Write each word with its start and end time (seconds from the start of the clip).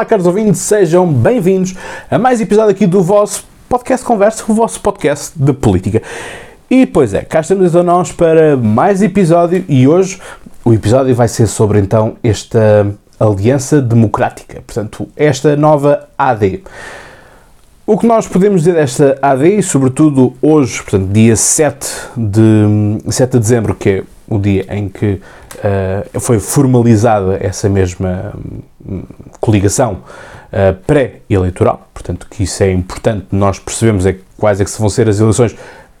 Olá, 0.00 0.06
caros 0.06 0.26
ouvintes, 0.26 0.62
sejam 0.62 1.06
bem-vindos 1.12 1.74
a 2.10 2.18
mais 2.18 2.40
episódio 2.40 2.70
aqui 2.70 2.86
do 2.86 3.02
vosso 3.02 3.44
podcast 3.68 4.02
Conversa, 4.02 4.42
o 4.48 4.54
vosso 4.54 4.80
podcast 4.80 5.32
de 5.36 5.52
política. 5.52 6.00
E 6.70 6.86
pois 6.86 7.12
é, 7.12 7.20
cá 7.20 7.40
estamos 7.40 7.76
a 7.76 7.82
nós 7.82 8.10
para 8.10 8.56
mais 8.56 9.02
episódio 9.02 9.62
e 9.68 9.86
hoje 9.86 10.18
o 10.64 10.72
episódio 10.72 11.14
vai 11.14 11.28
ser 11.28 11.46
sobre 11.46 11.80
então 11.80 12.16
esta 12.22 12.90
Aliança 13.20 13.82
Democrática, 13.82 14.62
portanto, 14.66 15.06
esta 15.14 15.54
nova 15.54 16.08
AD. 16.16 16.62
O 17.86 17.98
que 17.98 18.06
nós 18.06 18.26
podemos 18.26 18.62
dizer 18.62 18.76
desta 18.76 19.18
AD, 19.20 19.58
e 19.58 19.62
sobretudo 19.62 20.32
hoje, 20.40 20.80
portanto, 20.80 21.08
dia 21.12 21.36
7 21.36 21.86
de, 22.16 23.12
7 23.12 23.32
de 23.32 23.38
dezembro, 23.38 23.74
que 23.74 23.90
é 23.90 24.02
o 24.26 24.38
dia 24.38 24.64
em 24.70 24.88
que 24.88 25.20
uh, 25.60 26.20
foi 26.20 26.38
formalizada 26.38 27.38
essa 27.40 27.68
mesma 27.68 28.32
um, 28.86 29.02
coligação 29.40 29.98
uh, 30.52 30.74
pré-eleitoral, 30.86 31.88
portanto, 31.92 32.26
que 32.30 32.42
isso 32.44 32.62
é 32.62 32.72
importante, 32.72 33.26
nós 33.30 33.58
percebemos 33.58 34.06
é 34.06 34.16
quais 34.36 34.60
é 34.60 34.64
que 34.64 34.70
vão 34.78 34.88
ser 34.88 35.08
as 35.08 35.20
eleições 35.20 35.54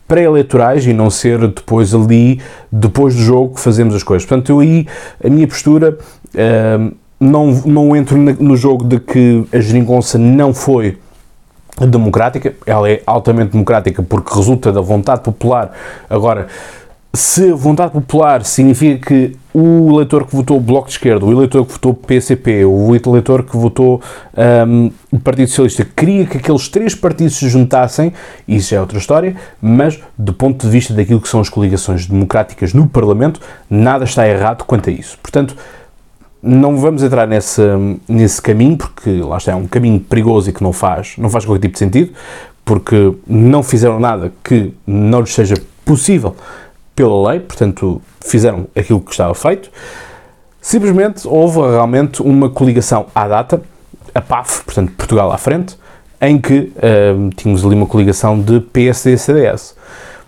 pré-eleitorais 0.08 0.86
e 0.86 0.92
não 0.92 1.08
ser 1.08 1.38
depois 1.48 1.94
ali, 1.94 2.40
depois 2.70 3.14
do 3.14 3.22
jogo, 3.22 3.54
que 3.54 3.60
fazemos 3.60 3.94
as 3.94 4.02
coisas. 4.02 4.26
Portanto, 4.26 4.50
eu 4.50 4.58
aí, 4.58 4.86
a 5.24 5.28
minha 5.28 5.46
postura, 5.46 5.96
uh, 6.34 6.94
não, 7.20 7.52
não 7.66 7.94
entro 7.94 8.16
no 8.16 8.56
jogo 8.56 8.84
de 8.84 8.98
que 8.98 9.44
a 9.52 9.60
geringonça 9.60 10.18
não 10.18 10.54
foi 10.54 10.98
democrática, 11.86 12.54
ela 12.66 12.90
é 12.90 13.02
altamente 13.06 13.52
democrática 13.52 14.02
porque 14.02 14.34
resulta 14.34 14.72
da 14.72 14.80
vontade 14.80 15.22
popular. 15.22 15.72
Agora, 16.08 16.48
se 17.12 17.50
a 17.50 17.54
vontade 17.56 17.92
popular 17.92 18.44
significa 18.44 19.08
que 19.08 19.36
o 19.52 19.90
eleitor 19.94 20.24
que 20.24 20.36
votou 20.36 20.60
Bloco 20.60 20.86
de 20.86 20.92
Esquerda, 20.92 21.24
o 21.26 21.32
eleitor 21.32 21.66
que 21.66 21.72
votou 21.72 21.92
PCP, 21.92 22.64
o 22.64 22.94
eleitor 22.94 23.42
que 23.42 23.56
votou 23.56 24.00
um, 24.68 24.92
o 25.10 25.18
Partido 25.18 25.48
Socialista, 25.48 25.84
queria 25.84 26.24
que 26.24 26.38
aqueles 26.38 26.68
três 26.68 26.94
partidos 26.94 27.36
se 27.36 27.48
juntassem, 27.48 28.12
isso 28.46 28.74
é 28.76 28.80
outra 28.80 28.98
história, 28.98 29.34
mas 29.60 29.98
do 30.16 30.32
ponto 30.32 30.64
de 30.64 30.70
vista 30.70 30.94
daquilo 30.94 31.20
que 31.20 31.28
são 31.28 31.40
as 31.40 31.48
coligações 31.48 32.06
democráticas 32.06 32.72
no 32.72 32.86
Parlamento, 32.86 33.40
nada 33.68 34.04
está 34.04 34.28
errado 34.28 34.62
quanto 34.62 34.88
a 34.88 34.92
isso. 34.92 35.18
Portanto, 35.20 35.56
não 36.40 36.76
vamos 36.76 37.02
entrar 37.02 37.26
nesse, 37.26 37.60
nesse 38.08 38.40
caminho, 38.40 38.76
porque 38.76 39.20
lá 39.20 39.36
está, 39.36 39.50
é 39.50 39.56
um 39.56 39.66
caminho 39.66 39.98
perigoso 39.98 40.48
e 40.48 40.52
que 40.52 40.62
não 40.62 40.72
faz, 40.72 41.14
não 41.18 41.28
faz 41.28 41.44
qualquer 41.44 41.62
tipo 41.62 41.72
de 41.72 41.80
sentido, 41.80 42.12
porque 42.64 43.14
não 43.26 43.64
fizeram 43.64 43.98
nada 43.98 44.32
que 44.44 44.72
não 44.86 45.20
lhes 45.20 45.34
seja 45.34 45.56
possível 45.84 46.36
pela 47.00 47.30
lei, 47.30 47.40
portanto, 47.40 48.02
fizeram 48.20 48.66
aquilo 48.76 49.00
que 49.00 49.10
estava 49.10 49.34
feito. 49.34 49.70
Simplesmente 50.60 51.26
houve 51.26 51.58
realmente 51.60 52.20
uma 52.20 52.50
coligação 52.50 53.06
à 53.14 53.26
data, 53.26 53.62
a 54.14 54.20
PAF, 54.20 54.64
portanto, 54.64 54.92
Portugal 54.92 55.32
à 55.32 55.38
frente, 55.38 55.78
em 56.20 56.38
que 56.38 56.70
uh, 56.76 57.30
tínhamos 57.34 57.64
ali 57.64 57.74
uma 57.74 57.86
coligação 57.86 58.38
de 58.38 58.60
PSD 58.60 59.14
e 59.14 59.18
CDS. 59.18 59.74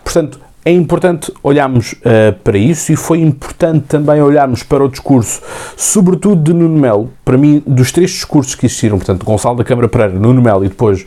Portanto, 0.03 0.39
é 0.65 0.71
importante 0.71 1.31
olharmos 1.43 1.93
uh, 1.93 2.33
para 2.43 2.57
isso 2.57 2.91
e 2.91 2.95
foi 2.95 3.19
importante 3.19 3.85
também 3.85 4.19
olharmos 4.19 4.63
para 4.63 4.83
o 4.83 4.89
discurso, 4.89 5.41
sobretudo 5.77 6.41
de 6.41 6.53
Nuno 6.53 6.79
Melo. 6.79 7.11
Para 7.23 7.37
mim, 7.37 7.61
dos 7.67 7.91
três 7.91 8.09
discursos 8.09 8.55
que 8.55 8.65
existiram, 8.65 8.97
portanto, 8.97 9.23
Gonçalo 9.23 9.57
da 9.57 9.63
Câmara 9.63 9.87
Pereira, 9.87 10.17
Nuno 10.17 10.41
Melo 10.41 10.65
e 10.65 10.69
depois 10.69 11.05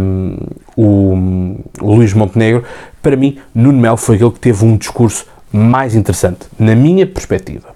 um, 0.00 0.36
o, 0.76 1.14
o 1.80 1.94
Luís 1.94 2.12
Montenegro, 2.12 2.62
para 3.04 3.16
mim, 3.16 3.38
Nuno 3.54 3.78
Melo 3.78 3.98
foi 3.98 4.16
aquele 4.16 4.30
que 4.30 4.40
teve 4.40 4.64
um 4.64 4.78
discurso 4.78 5.26
mais 5.52 5.94
interessante, 5.94 6.46
na 6.58 6.74
minha 6.74 7.06
perspectiva. 7.06 7.68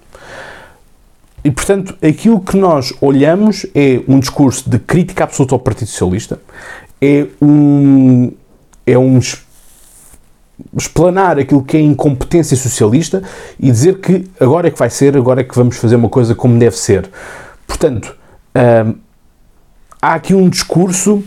E, 1.45 1.51
portanto, 1.51 1.95
aquilo 2.03 2.41
que 2.41 2.57
nós 2.57 2.95
olhamos 2.99 3.67
é 3.75 4.01
um 4.09 4.19
discurso 4.19 4.69
de 4.69 4.79
crítica 4.79 5.25
absoluta 5.25 5.55
ao 5.55 5.59
Partido 5.59 5.89
Socialista, 5.89 6.41
é 7.01 7.27
um, 7.43 8.33
é 8.87 8.99
um 8.99 9.21
explanar 10.77 11.39
aquilo 11.39 11.63
que 11.63 11.77
é 11.77 11.81
incompetência 11.81 12.57
socialista 12.57 13.23
e 13.61 13.71
dizer 13.71 14.01
que 14.01 14.27
agora 14.41 14.69
é 14.69 14.71
que 14.71 14.79
vai 14.79 14.89
ser, 14.91 15.15
agora 15.15 15.43
é 15.43 15.45
que 15.45 15.55
vamos 15.55 15.77
fazer 15.77 15.97
uma 15.97 16.09
coisa 16.09 16.35
como 16.35 16.59
deve 16.59 16.77
ser. 16.77 17.09
Portanto, 17.67 18.17
hum, 18.57 18.95
há 20.01 20.15
aqui 20.15 20.35
um 20.35 20.49
discurso 20.49 21.23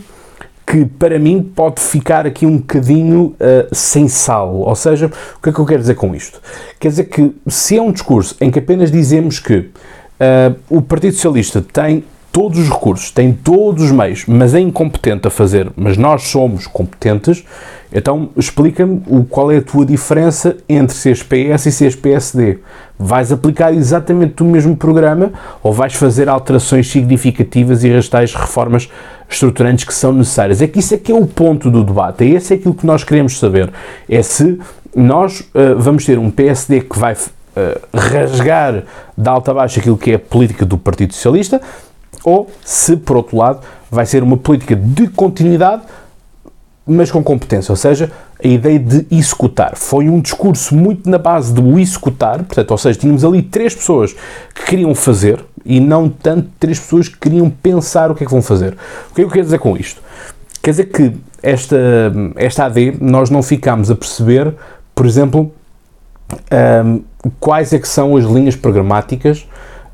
que 0.72 0.86
para 0.86 1.18
mim 1.18 1.42
pode 1.42 1.82
ficar 1.82 2.26
aqui 2.26 2.46
um 2.46 2.56
bocadinho 2.56 3.36
uh, 3.38 3.74
sem 3.74 4.08
sal. 4.08 4.54
Ou 4.54 4.74
seja, 4.74 5.12
o 5.36 5.42
que 5.42 5.50
é 5.50 5.52
que 5.52 5.58
eu 5.58 5.66
quero 5.66 5.80
dizer 5.80 5.96
com 5.96 6.14
isto? 6.14 6.40
Quer 6.80 6.88
dizer 6.88 7.04
que 7.04 7.30
se 7.46 7.76
é 7.76 7.82
um 7.82 7.92
discurso 7.92 8.34
em 8.40 8.50
que 8.50 8.58
apenas 8.58 8.90
dizemos 8.90 9.38
que 9.38 9.58
uh, 9.58 10.56
o 10.70 10.80
Partido 10.80 11.12
Socialista 11.12 11.60
tem 11.60 12.02
todos 12.32 12.58
os 12.58 12.68
recursos, 12.70 13.10
tem 13.10 13.30
todos 13.30 13.84
os 13.84 13.90
meios, 13.92 14.24
mas 14.26 14.54
é 14.54 14.60
incompetente 14.60 15.28
a 15.28 15.30
fazer, 15.30 15.70
mas 15.76 15.98
nós 15.98 16.22
somos 16.22 16.66
competentes, 16.66 17.44
então 17.92 18.30
explica-me 18.34 19.02
qual 19.28 19.52
é 19.52 19.58
a 19.58 19.62
tua 19.62 19.84
diferença 19.84 20.56
entre 20.66 20.96
seres 20.96 21.22
PS 21.22 21.66
e 21.66 21.72
seres 21.72 21.94
PSD. 21.94 22.58
Vais 22.98 23.30
aplicar 23.30 23.74
exatamente 23.74 24.42
o 24.42 24.46
mesmo 24.46 24.74
programa 24.74 25.30
ou 25.62 25.74
vais 25.74 25.92
fazer 25.92 26.26
alterações 26.28 26.90
significativas 26.90 27.84
e 27.84 27.92
as 27.92 28.08
tais 28.08 28.34
reformas 28.34 28.88
estruturantes 29.28 29.84
que 29.84 29.92
são 29.92 30.12
necessárias? 30.14 30.62
É 30.62 30.66
que 30.66 30.78
isso 30.78 30.94
é 30.94 30.98
que 30.98 31.12
é 31.12 31.14
o 31.14 31.26
ponto 31.26 31.70
do 31.70 31.84
debate, 31.84 32.24
é 32.24 32.28
esse 32.28 32.54
é 32.54 32.56
aquilo 32.56 32.72
que 32.72 32.86
nós 32.86 33.04
queremos 33.04 33.38
saber. 33.38 33.70
É 34.08 34.22
se 34.22 34.58
nós 34.96 35.40
uh, 35.40 35.76
vamos 35.76 36.06
ter 36.06 36.18
um 36.18 36.30
PSD 36.30 36.80
que 36.80 36.98
vai 36.98 37.12
uh, 37.12 37.18
rasgar 37.92 38.84
de 39.18 39.28
alta 39.28 39.50
a 39.50 39.54
baixo 39.54 39.80
aquilo 39.80 39.98
que 39.98 40.12
é 40.12 40.14
a 40.14 40.18
política 40.18 40.64
do 40.64 40.78
Partido 40.78 41.12
Socialista, 41.12 41.60
ou 42.24 42.50
se, 42.64 42.96
por 42.96 43.16
outro 43.16 43.36
lado, 43.36 43.60
vai 43.90 44.06
ser 44.06 44.22
uma 44.22 44.36
política 44.36 44.74
de 44.76 45.08
continuidade, 45.08 45.82
mas 46.86 47.10
com 47.10 47.22
competência, 47.22 47.70
ou 47.70 47.76
seja, 47.76 48.10
a 48.42 48.46
ideia 48.46 48.78
de 48.78 49.06
executar. 49.10 49.76
Foi 49.76 50.08
um 50.08 50.20
discurso 50.20 50.74
muito 50.74 51.08
na 51.08 51.18
base 51.18 51.52
do 51.52 51.78
executar, 51.78 52.38
portanto, 52.38 52.70
ou 52.70 52.78
seja, 52.78 52.98
tínhamos 52.98 53.24
ali 53.24 53.40
três 53.40 53.74
pessoas 53.74 54.14
que 54.54 54.64
queriam 54.66 54.94
fazer 54.94 55.44
e 55.64 55.78
não 55.78 56.08
tanto 56.08 56.48
três 56.58 56.80
pessoas 56.80 57.08
que 57.08 57.18
queriam 57.18 57.48
pensar 57.48 58.10
o 58.10 58.14
que 58.14 58.24
é 58.24 58.26
que 58.26 58.32
vão 58.32 58.42
fazer. 58.42 58.76
O 59.10 59.14
que 59.14 59.20
é 59.20 59.24
que 59.24 59.28
eu 59.28 59.30
quero 59.30 59.44
dizer 59.44 59.58
com 59.58 59.76
isto? 59.76 60.02
Quer 60.60 60.70
dizer 60.70 60.84
que 60.86 61.12
esta, 61.42 61.76
esta 62.36 62.64
AD 62.64 62.96
nós 63.00 63.30
não 63.30 63.42
ficámos 63.42 63.90
a 63.90 63.94
perceber, 63.94 64.54
por 64.94 65.06
exemplo, 65.06 65.52
um, 66.84 67.02
quais 67.38 67.72
é 67.72 67.78
que 67.78 67.88
são 67.88 68.16
as 68.16 68.24
linhas 68.24 68.56
programáticas 68.56 69.46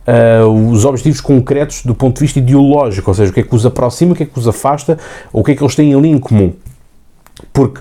uh, 0.08 0.70
os 0.70 0.84
objetivos 0.84 1.20
concretos 1.20 1.84
do 1.84 1.94
ponto 1.94 2.16
de 2.16 2.22
vista 2.22 2.38
ideológico, 2.38 3.10
ou 3.10 3.14
seja, 3.14 3.30
o 3.30 3.34
que 3.34 3.40
é 3.40 3.42
que 3.42 3.54
os 3.54 3.66
aproxima, 3.66 4.12
o 4.12 4.14
que 4.16 4.22
é 4.22 4.26
que 4.26 4.38
os 4.38 4.48
afasta, 4.48 4.98
ou 5.32 5.42
o 5.42 5.44
que 5.44 5.52
é 5.52 5.54
que 5.54 5.62
eles 5.62 5.74
têm 5.74 5.94
ali 5.94 6.08
em 6.08 6.18
comum. 6.18 6.52
Porque 7.52 7.80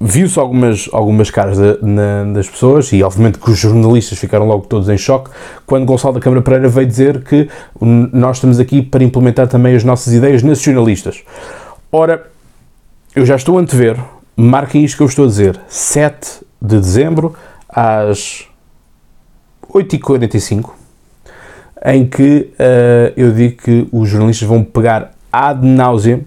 viu-se 0.00 0.38
algumas, 0.38 0.88
algumas 0.92 1.30
caras 1.30 1.58
de, 1.58 1.78
na, 1.82 2.24
das 2.32 2.48
pessoas, 2.48 2.90
e 2.92 3.02
obviamente 3.02 3.38
que 3.38 3.50
os 3.50 3.58
jornalistas 3.58 4.18
ficaram 4.18 4.46
logo 4.46 4.66
todos 4.66 4.88
em 4.88 4.96
choque, 4.96 5.30
quando 5.66 5.84
Gonçalo 5.84 6.14
da 6.14 6.20
Câmara 6.20 6.40
Pereira 6.40 6.68
veio 6.68 6.86
dizer 6.86 7.22
que 7.22 7.48
nós 7.80 8.38
estamos 8.38 8.58
aqui 8.58 8.80
para 8.80 9.04
implementar 9.04 9.46
também 9.46 9.76
as 9.76 9.84
nossas 9.84 10.14
ideias 10.14 10.42
nacionalistas. 10.42 11.22
Ora, 11.92 12.26
eu 13.14 13.26
já 13.26 13.36
estou 13.36 13.58
a 13.58 13.60
antever, 13.60 13.98
marquem 14.36 14.84
isto 14.84 14.96
que 14.96 15.02
eu 15.02 15.06
estou 15.06 15.24
a 15.26 15.28
dizer, 15.28 15.60
7 15.68 16.40
de 16.62 16.80
dezembro, 16.80 17.34
às 17.68 18.46
8h45, 19.72 20.79
em 21.84 22.06
que 22.06 22.52
uh, 22.52 23.12
eu 23.16 23.32
digo 23.32 23.62
que 23.62 23.88
os 23.92 24.08
jornalistas 24.08 24.46
vão 24.46 24.62
pegar 24.62 25.12
ad 25.32 25.66
nauseam 25.66 26.20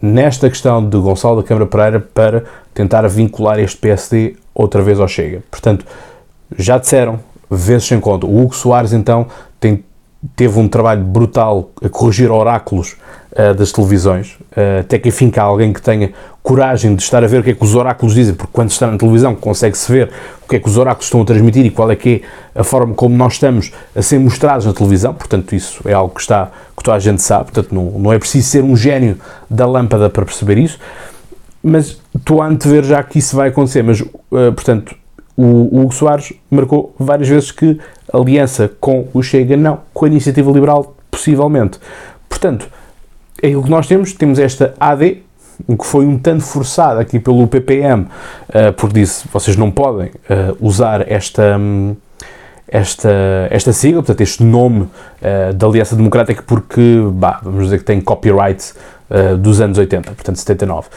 nesta 0.00 0.48
questão 0.48 0.86
de 0.86 0.96
Gonçalo 0.98 1.42
da 1.42 1.46
Câmara 1.46 1.66
Pereira 1.66 2.00
para 2.00 2.44
tentar 2.74 3.06
vincular 3.08 3.58
este 3.58 3.76
PSD 3.78 4.36
outra 4.54 4.82
vez 4.82 5.00
ao 5.00 5.08
Chega. 5.08 5.42
Portanto, 5.50 5.84
já 6.56 6.78
disseram, 6.78 7.20
vezes 7.50 7.86
sem 7.86 8.00
conta, 8.00 8.26
o 8.26 8.42
Hugo 8.42 8.54
Soares 8.54 8.92
então 8.92 9.26
tem, 9.58 9.84
teve 10.36 10.58
um 10.58 10.68
trabalho 10.68 11.02
brutal 11.02 11.70
a 11.82 11.88
corrigir 11.88 12.30
oráculos 12.30 12.96
uh, 13.32 13.54
das 13.54 13.72
televisões, 13.72 14.36
uh, 14.52 14.80
até 14.80 14.98
que 14.98 15.08
enfim 15.08 15.30
que 15.30 15.38
há 15.38 15.42
alguém 15.42 15.72
que 15.72 15.82
tenha 15.82 16.12
coragem 16.42 16.94
de 16.94 17.02
estar 17.02 17.22
a 17.22 17.26
ver 17.26 17.40
o 17.40 17.42
que 17.42 17.50
é 17.50 17.54
que 17.54 17.62
os 17.62 17.74
oráculos 17.74 18.14
dizem, 18.14 18.34
porque 18.34 18.52
quando 18.52 18.70
está 18.70 18.90
na 18.90 18.96
televisão 18.96 19.34
consegue-se 19.34 19.92
ver 19.92 20.10
o 20.42 20.48
que 20.48 20.56
é 20.56 20.58
que 20.58 20.68
os 20.68 20.76
oráculos 20.76 21.06
estão 21.06 21.20
a 21.22 21.24
transmitir 21.24 21.66
e 21.66 21.70
qual 21.70 21.90
é 21.90 21.96
que 21.96 22.22
é 22.54 22.60
a 22.60 22.64
forma 22.64 22.94
como 22.94 23.16
nós 23.16 23.34
estamos 23.34 23.72
a 23.94 24.02
ser 24.02 24.18
mostrados 24.18 24.66
na 24.66 24.72
televisão, 24.72 25.12
portanto 25.14 25.54
isso 25.54 25.80
é 25.84 25.92
algo 25.92 26.14
que 26.14 26.20
está, 26.20 26.50
que 26.76 26.82
toda 26.82 26.96
a 26.96 27.00
gente 27.00 27.22
sabe, 27.22 27.52
portanto 27.52 27.74
não, 27.74 27.98
não 27.98 28.12
é 28.12 28.18
preciso 28.18 28.48
ser 28.48 28.64
um 28.64 28.76
gênio 28.76 29.18
da 29.48 29.66
lâmpada 29.66 30.08
para 30.08 30.24
perceber 30.24 30.58
isso, 30.58 30.78
mas 31.62 32.00
estou 32.16 32.40
a 32.40 32.46
antever 32.46 32.84
já 32.84 33.02
que 33.02 33.18
isso 33.18 33.36
vai 33.36 33.48
acontecer, 33.48 33.82
mas 33.82 34.00
uh, 34.00 34.52
portanto 34.54 34.94
o, 35.36 35.42
o 35.42 35.80
Hugo 35.82 35.94
Soares 35.94 36.32
marcou 36.50 36.94
várias 36.98 37.28
vezes 37.28 37.50
que 37.50 37.78
aliança 38.12 38.70
com 38.80 39.08
o 39.14 39.22
Chega 39.22 39.56
não, 39.56 39.80
com 39.94 40.04
a 40.04 40.08
iniciativa 40.08 40.50
liberal 40.50 40.94
possivelmente. 41.10 41.78
Portanto, 42.28 42.68
é 43.42 43.46
aquilo 43.46 43.62
que 43.62 43.70
nós 43.70 43.86
temos, 43.86 44.12
temos 44.12 44.38
esta 44.38 44.74
AD, 44.78 45.22
que 45.66 45.86
foi 45.86 46.06
um 46.06 46.18
tanto 46.18 46.42
forçada 46.42 47.00
aqui 47.00 47.18
pelo 47.18 47.46
PPM, 47.46 48.02
uh, 48.02 48.08
eh, 48.48 48.72
porque 48.72 49.00
disse, 49.00 49.28
vocês 49.32 49.56
não 49.56 49.70
podem 49.70 50.08
uh, 50.08 50.56
usar 50.58 51.10
esta, 51.10 51.58
um, 51.58 51.94
esta, 52.66 53.10
esta 53.50 53.72
sigla, 53.72 54.00
portanto, 54.00 54.20
este 54.20 54.42
nome 54.42 54.82
uh, 54.82 55.52
da 55.54 55.66
Aliança 55.66 55.96
Democrática, 55.96 56.42
porque, 56.46 57.02
bah, 57.12 57.40
vamos 57.42 57.64
dizer 57.64 57.78
que 57.78 57.84
tem 57.84 58.00
copyright 58.00 58.72
uh, 59.10 59.36
dos 59.36 59.60
anos 59.60 59.76
80, 59.76 60.12
portanto, 60.12 60.36
79. 60.36 60.88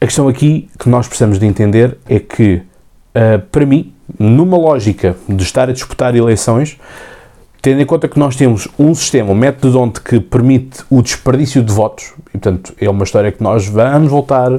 A 0.00 0.04
questão 0.04 0.28
aqui 0.28 0.70
que 0.78 0.88
nós 0.88 1.08
precisamos 1.08 1.38
de 1.38 1.46
entender 1.46 1.98
é 2.08 2.20
que, 2.20 2.62
uh, 3.14 3.40
para 3.50 3.66
mim, 3.66 3.92
numa 4.18 4.56
lógica 4.56 5.16
de 5.28 5.42
estar 5.42 5.68
a 5.68 5.72
disputar 5.72 6.14
eleições, 6.14 6.78
tendo 7.60 7.80
em 7.80 7.86
conta 7.86 8.08
que 8.08 8.18
nós 8.18 8.36
temos 8.36 8.68
um 8.78 8.94
sistema, 8.94 9.32
um 9.32 9.34
método 9.34 9.72
de 9.72 9.76
onde 9.76 10.00
que 10.00 10.20
permite 10.20 10.84
o 10.88 11.02
desperdício 11.02 11.62
de 11.62 11.72
votos, 11.72 12.12
e 12.28 12.38
portanto 12.38 12.72
é 12.80 12.88
uma 12.88 13.04
história 13.04 13.32
que 13.32 13.42
nós 13.42 13.66
vamos 13.66 14.10
voltar, 14.10 14.50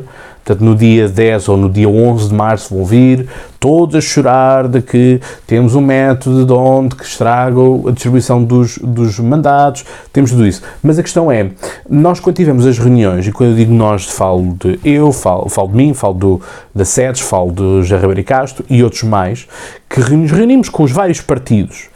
portanto 0.44 0.62
no 0.62 0.76
dia 0.76 1.08
10 1.08 1.48
ou 1.50 1.58
no 1.58 1.70
dia 1.70 1.88
11 1.88 2.30
de 2.30 2.36
março 2.36 2.76
vão 2.76 2.84
vir 2.84 3.28
todos 3.60 3.96
a 3.96 4.02
chorar 4.02 4.68
de 4.68 4.82
que 4.82 5.22
temos 5.48 5.76
um 5.76 5.82
método 5.82 6.46
de 6.46 6.52
onde 6.52 6.96
que 6.96 7.04
estraga 7.04 7.60
a 7.88 7.92
distribuição 7.92 8.44
dos, 8.44 8.78
dos 8.78 9.20
mandatos, 9.20 9.86
temos 10.12 10.32
tudo 10.32 10.46
isso. 10.46 10.62
Mas 10.84 11.00
a 11.00 11.04
questão 11.04 11.32
é, 11.32 11.52
nós 11.90 12.20
quando 12.20 12.36
tivemos 12.36 12.66
as 12.66 12.78
reuniões, 12.78 13.28
e 13.28 13.32
quando 13.32 13.52
eu 13.52 13.56
digo 13.56 13.74
nós, 13.74 14.06
falo 14.06 14.56
de 14.60 14.80
eu, 14.84 15.12
falo, 15.12 15.48
falo 15.50 15.70
de 15.70 15.76
mim, 15.76 15.94
falo 15.94 16.14
do, 16.14 16.42
da 16.76 16.84
SEDES, 16.84 17.22
falo 17.22 17.52
do 17.52 17.84
Jair 17.84 18.02
Ribeiro 18.02 18.24
Castro 18.26 18.66
e 18.70 18.84
outros 18.84 19.04
mais, 19.04 19.48
que 19.90 20.00
nos 20.00 20.32
reunimos 20.32 20.68
com 20.68 20.84
os 20.84 20.92
vários 20.92 21.22
partidos, 21.22 21.90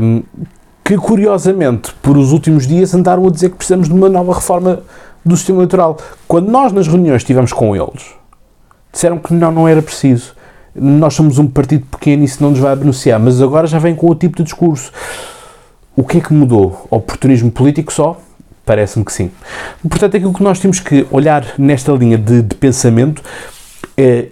um, 0.00 0.22
que 0.84 0.96
curiosamente, 0.96 1.92
por 2.02 2.16
os 2.16 2.32
últimos 2.32 2.66
dias, 2.66 2.94
andaram 2.94 3.26
a 3.26 3.30
dizer 3.30 3.50
que 3.50 3.56
precisamos 3.56 3.88
de 3.88 3.94
uma 3.94 4.08
nova 4.08 4.34
reforma 4.34 4.80
do 5.24 5.36
sistema 5.36 5.58
eleitoral. 5.58 5.96
Quando 6.26 6.50
nós 6.50 6.72
nas 6.72 6.88
reuniões 6.88 7.22
estivemos 7.22 7.52
com 7.52 7.76
eles, 7.76 8.14
disseram 8.92 9.18
que 9.18 9.32
não, 9.32 9.52
não 9.52 9.68
era 9.68 9.82
preciso. 9.82 10.34
Nós 10.74 11.14
somos 11.14 11.38
um 11.38 11.46
partido 11.46 11.84
pequeno 11.86 12.22
e 12.22 12.26
isso 12.26 12.42
não 12.42 12.50
nos 12.50 12.60
vai 12.60 12.74
beneficiar, 12.76 13.18
mas 13.20 13.40
agora 13.42 13.66
já 13.66 13.78
vem 13.78 13.94
com 13.94 14.08
o 14.08 14.14
tipo 14.14 14.36
de 14.36 14.44
discurso. 14.44 14.92
O 15.96 16.04
que 16.04 16.18
é 16.18 16.20
que 16.20 16.32
mudou? 16.32 16.86
Oportunismo 16.90 17.50
político 17.50 17.92
só? 17.92 18.18
Parece-me 18.64 19.04
que 19.04 19.12
sim. 19.12 19.30
Portanto, 19.88 20.16
aquilo 20.16 20.32
que 20.32 20.42
nós 20.42 20.60
temos 20.60 20.78
que 20.80 21.06
olhar 21.10 21.44
nesta 21.58 21.92
linha 21.92 22.16
de, 22.16 22.42
de 22.42 22.54
pensamento 22.54 23.22
é, 23.22 23.59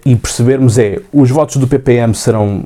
e 0.05 0.15
percebermos 0.15 0.77
é 0.77 0.99
os 1.13 1.29
votos 1.29 1.57
do 1.57 1.67
PPM 1.67 2.13
serão, 2.15 2.63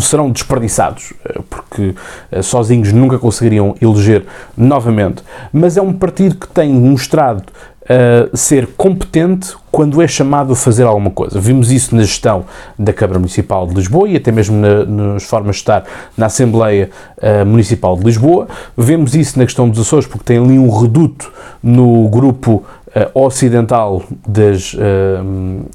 serão 0.00 0.30
desperdiçados, 0.30 1.12
eh, 1.24 1.40
porque 1.48 1.94
eh, 2.30 2.42
sozinhos 2.42 2.92
nunca 2.92 3.18
conseguiriam 3.18 3.74
eleger 3.80 4.24
novamente, 4.56 5.22
mas 5.52 5.76
é 5.76 5.82
um 5.82 5.92
partido 5.92 6.36
que 6.36 6.48
tem 6.48 6.72
mostrado 6.72 7.44
uh, 7.82 8.36
ser 8.36 8.66
competente 8.76 9.54
quando 9.70 10.02
é 10.02 10.06
chamado 10.06 10.52
a 10.52 10.56
fazer 10.56 10.84
alguma 10.84 11.10
coisa. 11.10 11.40
Vimos 11.40 11.72
isso 11.72 11.94
na 11.96 12.02
gestão 12.02 12.44
da 12.78 12.92
Câmara 12.92 13.18
Municipal 13.18 13.66
de 13.66 13.74
Lisboa 13.74 14.08
e 14.08 14.16
até 14.16 14.30
mesmo 14.30 14.56
na, 14.56 14.84
nas 14.84 15.24
formas 15.24 15.56
de 15.56 15.62
estar 15.62 15.84
na 16.16 16.26
Assembleia 16.26 16.90
uh, 17.18 17.46
Municipal 17.46 17.96
de 17.96 18.04
Lisboa. 18.04 18.48
Vemos 18.76 19.14
isso 19.14 19.38
na 19.38 19.44
questão 19.44 19.68
dos 19.68 19.80
Açores, 19.80 20.06
porque 20.06 20.24
tem 20.24 20.38
ali 20.38 20.58
um 20.58 20.68
reduto 20.68 21.32
no 21.62 22.08
grupo 22.08 22.64
ocidental 23.14 24.02
das, 24.26 24.74
uh, 24.74 24.78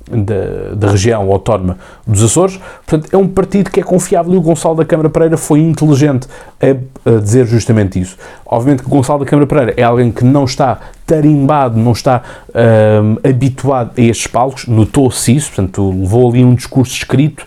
da, 0.09 0.75
da, 0.75 0.91
região 0.91 1.31
autónoma 1.31 1.77
dos 2.05 2.23
Açores. 2.23 2.59
Portanto, 2.85 3.09
é 3.11 3.17
um 3.17 3.27
partido 3.27 3.71
que 3.71 3.79
é 3.79 3.83
confiável 3.83 4.33
e 4.33 4.37
o 4.37 4.41
Gonçalo 4.41 4.75
da 4.75 4.85
Câmara 4.85 5.09
Pereira 5.09 5.35
foi 5.35 5.61
inteligente 5.61 6.27
a, 6.61 7.09
a, 7.09 7.19
dizer 7.19 7.47
justamente 7.47 7.99
isso. 7.99 8.17
Obviamente 8.45 8.83
que 8.83 8.87
o 8.87 8.91
Gonçalo 8.91 9.19
da 9.19 9.25
Câmara 9.25 9.47
Pereira 9.47 9.73
é 9.75 9.83
alguém 9.83 10.11
que 10.11 10.23
não 10.23 10.45
está 10.45 10.79
tarimbado, 11.07 11.79
não 11.79 11.93
está 11.93 12.21
uh, 12.49 13.27
habituado 13.27 13.91
a 13.97 14.01
estes 14.01 14.27
palcos, 14.27 14.67
notou-se 14.67 15.35
isso, 15.35 15.51
portanto, 15.53 15.89
levou 15.89 16.29
ali 16.29 16.43
um 16.43 16.53
discurso 16.53 16.93
escrito, 16.93 17.45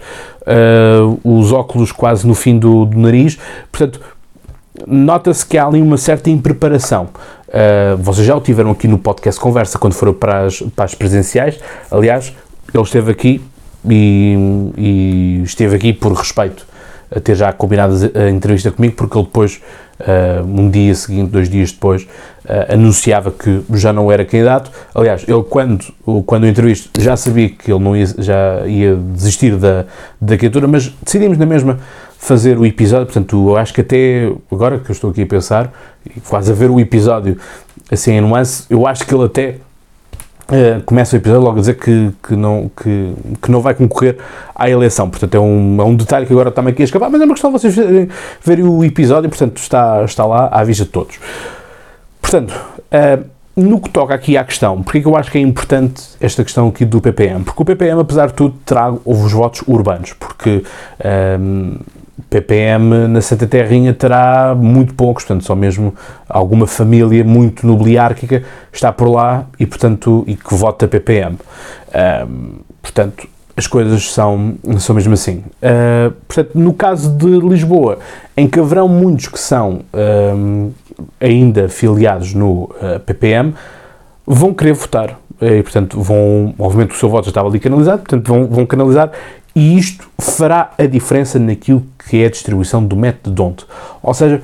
os 1.23 1.53
óculos 1.53 1.93
quase 1.93 2.27
no 2.27 2.35
fim 2.35 2.59
do, 2.59 2.85
do 2.85 2.99
nariz, 2.99 3.39
portanto, 3.71 4.01
nota-se 4.87 5.45
que 5.45 5.59
há 5.59 5.67
ali 5.67 5.81
uma 5.81 5.97
certa 5.97 6.31
impreparação. 6.31 7.09
Uh, 7.51 7.97
vocês 7.97 8.25
já 8.25 8.37
o 8.37 8.41
tiveram 8.41 8.71
aqui 8.71 8.87
no 8.87 8.97
podcast 8.97 9.41
Conversa 9.41 9.77
quando 9.77 9.95
foram 9.95 10.15
para 10.15 10.47
as, 10.47 10.61
para 10.61 10.85
as 10.85 10.95
presenciais. 10.95 11.59
Aliás, 11.91 12.33
ele 12.73 12.83
esteve 12.85 13.11
aqui 13.11 13.43
e, 13.89 14.37
e, 14.79 15.43
esteve 15.45 15.75
aqui 15.75 15.93
por 15.93 16.13
respeito 16.13 16.65
a 17.15 17.19
ter 17.19 17.35
já 17.35 17.53
combinado 17.53 17.95
a 18.15 18.31
entrevista 18.31 18.71
comigo, 18.71 18.95
porque 18.95 19.19
ele 19.19 19.25
depois, 19.25 19.61
uh, 20.01 20.45
um 20.47 20.71
dia 20.71 20.95
seguinte, 20.95 21.31
dois 21.31 21.49
dias 21.49 21.73
depois, 21.73 22.05
uh, 22.05 22.73
anunciava 22.73 23.33
que 23.33 23.63
já 23.75 23.93
não 23.93 24.13
era 24.13 24.25
candidato. 24.25 24.71
Aliás, 24.95 25.25
ele 25.27 25.43
quando, 25.43 25.85
quando 26.25 26.45
o 26.45 26.47
entrevisto 26.47 27.03
já 27.03 27.17
sabia 27.17 27.49
que 27.49 27.73
ele 27.73 27.83
não 27.83 27.97
ia, 27.97 28.07
já 28.19 28.65
ia 28.65 28.95
desistir 28.95 29.57
da, 29.57 29.87
da 30.21 30.37
candidatura, 30.37 30.69
mas 30.69 30.93
decidimos 31.03 31.37
na 31.37 31.47
mesma 31.47 31.81
fazer 32.21 32.59
o 32.59 32.67
episódio, 32.67 33.07
portanto, 33.07 33.49
eu 33.49 33.57
acho 33.57 33.73
que 33.73 33.81
até 33.81 34.31
agora 34.53 34.79
que 34.79 34.91
eu 34.91 34.93
estou 34.93 35.11
aqui 35.11 35.23
a 35.23 35.27
pensar, 35.27 35.73
quase 36.29 36.53
a 36.53 36.55
ver 36.55 36.71
o 36.71 36.79
episódio 36.79 37.39
assim 37.91 38.13
em 38.13 38.21
nuance, 38.21 38.65
eu 38.69 38.87
acho 38.87 39.07
que 39.07 39.15
ele 39.15 39.25
até 39.25 39.57
uh, 40.49 40.83
começa 40.85 41.17
o 41.17 41.19
episódio 41.19 41.43
logo 41.43 41.57
a 41.57 41.61
dizer 41.61 41.79
que, 41.79 42.13
que, 42.23 42.37
não, 42.37 42.71
que, 42.77 43.15
que 43.41 43.51
não 43.51 43.63
vai 43.63 43.73
concorrer 43.73 44.19
à 44.55 44.69
eleição, 44.69 45.09
portanto 45.09 45.35
é 45.35 45.41
um, 45.41 45.81
é 45.81 45.85
um 45.85 45.97
detalhe 45.97 46.27
que 46.27 46.33
agora 46.33 46.51
está-me 46.51 46.71
aqui 46.71 46.83
a 46.83 46.85
escapar, 46.85 47.09
mas 47.09 47.23
é 47.23 47.25
uma 47.25 47.33
questão 47.33 47.51
de 47.51 47.59
vocês 47.59 47.75
verem, 47.75 48.09
verem 48.45 48.65
o 48.67 48.85
episódio, 48.85 49.31
portanto 49.31 49.57
está, 49.57 50.05
está 50.05 50.27
lá 50.27 50.51
à 50.53 50.63
vista 50.63 50.85
de 50.85 50.91
todos. 50.91 51.19
Portanto, 52.21 52.53
uh, 52.53 53.25
no 53.57 53.81
que 53.81 53.89
toca 53.89 54.15
aqui 54.15 54.37
à 54.37 54.45
questão, 54.45 54.83
porque 54.83 54.99
é 54.99 55.01
que 55.01 55.09
eu 55.09 55.17
acho 55.17 55.31
que 55.31 55.39
é 55.39 55.41
importante 55.41 56.03
esta 56.21 56.45
questão 56.45 56.69
aqui 56.69 56.85
do 56.85 57.01
PPM? 57.01 57.45
Porque 57.45 57.63
o 57.63 57.65
PPM, 57.65 57.99
apesar 57.99 58.27
de 58.27 58.35
tudo, 58.35 58.55
terá 58.65 58.93
os 59.05 59.33
votos 59.33 59.63
urbanos, 59.67 60.13
porque 60.13 60.63
eh, 61.01 61.39
PPM 62.31 63.09
na 63.09 63.21
Santa 63.21 63.47
Terrinha 63.47 63.93
terá 63.93 64.55
muito 64.55 64.95
poucos, 64.95 65.25
portanto, 65.25 65.45
só 65.45 65.57
mesmo 65.57 65.95
alguma 66.29 66.67
família 66.67 67.25
muito 67.25 67.67
nobiliárquica 67.67 68.45
está 68.73 68.93
por 68.93 69.09
lá 69.11 69.47
e, 69.59 69.67
portanto, 69.67 70.25
e 70.27 70.37
que 70.37 70.55
vota 70.55 70.87
PPM. 70.87 71.37
Portanto, 72.81 73.29
as 73.57 73.67
coisas 73.67 74.11
são, 74.13 74.55
são 74.79 74.95
mesmo 74.95 75.13
assim. 75.13 75.45
Uh, 75.63 76.13
portanto, 76.27 76.51
no 76.55 76.73
caso 76.73 77.11
de 77.11 77.27
Lisboa, 77.27 77.99
em 78.37 78.49
que 78.49 78.59
haverão 78.59 78.89
muitos 78.89 79.29
que 79.29 79.39
são 79.39 79.81
ainda 81.21 81.69
filiados 81.69 82.33
no 82.33 82.65
uh, 82.65 83.01
PPM, 83.05 83.55
vão 84.27 84.55
querer 84.55 84.73
votar. 84.73 85.19
E, 85.41 85.63
portanto, 85.63 86.01
vão, 86.01 86.55
obviamente 86.59 86.95
o 86.95 86.97
seu 86.99 87.09
voto 87.09 87.25
já 87.25 87.31
estava 87.31 87.49
ali 87.49 87.59
canalizado, 87.59 88.03
portanto, 88.03 88.29
vão, 88.29 88.47
vão 88.47 88.67
canalizar 88.67 89.11
e 89.55 89.77
isto 89.79 90.09
fará 90.19 90.73
a 90.79 90.87
diferença 90.87 91.39
naquilo 91.39 91.85
que 92.09 92.23
é 92.23 92.27
a 92.27 92.31
distribuição 92.31 92.85
do 92.85 92.97
método 92.97 93.31
de 93.31 93.37
D'Hondt. 93.37 93.67
Ou 94.03 94.15
seja, 94.15 94.41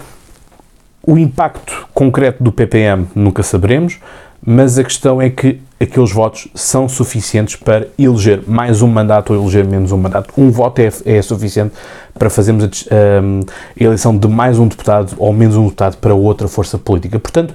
o 1.07 1.17
impacto 1.17 1.87
concreto 1.95 2.43
do 2.43 2.51
PPM 2.51 3.07
nunca 3.15 3.43
saberemos, 3.43 3.99
mas 4.45 4.79
a 4.79 4.85
questão 4.85 5.23
é 5.23 5.31
que 5.31 5.61
aqueles 5.81 6.11
votos 6.11 6.49
são 6.55 6.89
suficientes 6.89 7.57
para 7.57 7.89
eleger 7.99 8.43
mais 8.47 8.83
um 8.83 8.89
mandato 8.89 9.33
ou 9.33 9.41
eleger 9.41 9.65
menos 9.65 9.93
um 9.93 9.97
mandato. 9.97 10.33
Um 10.37 10.51
voto 10.51 10.81
é, 10.81 10.91
é 11.05 11.23
suficiente 11.23 11.75
para 12.15 12.31
fazermos 12.31 12.65
a, 12.65 12.69
a, 12.95 13.83
eleição 13.83 14.17
de 14.17 14.27
mais 14.29 14.59
um 14.59 14.67
deputado 14.67 15.15
ou 15.19 15.33
menos 15.33 15.57
um 15.57 15.65
deputado 15.65 15.97
para 15.99 16.15
outra 16.15 16.49
força 16.49 16.79
política. 16.79 17.19
Portanto, 17.19 17.55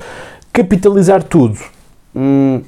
capitalizar 0.54 1.24
tudo. 1.24 1.60
Hum, 2.16 2.62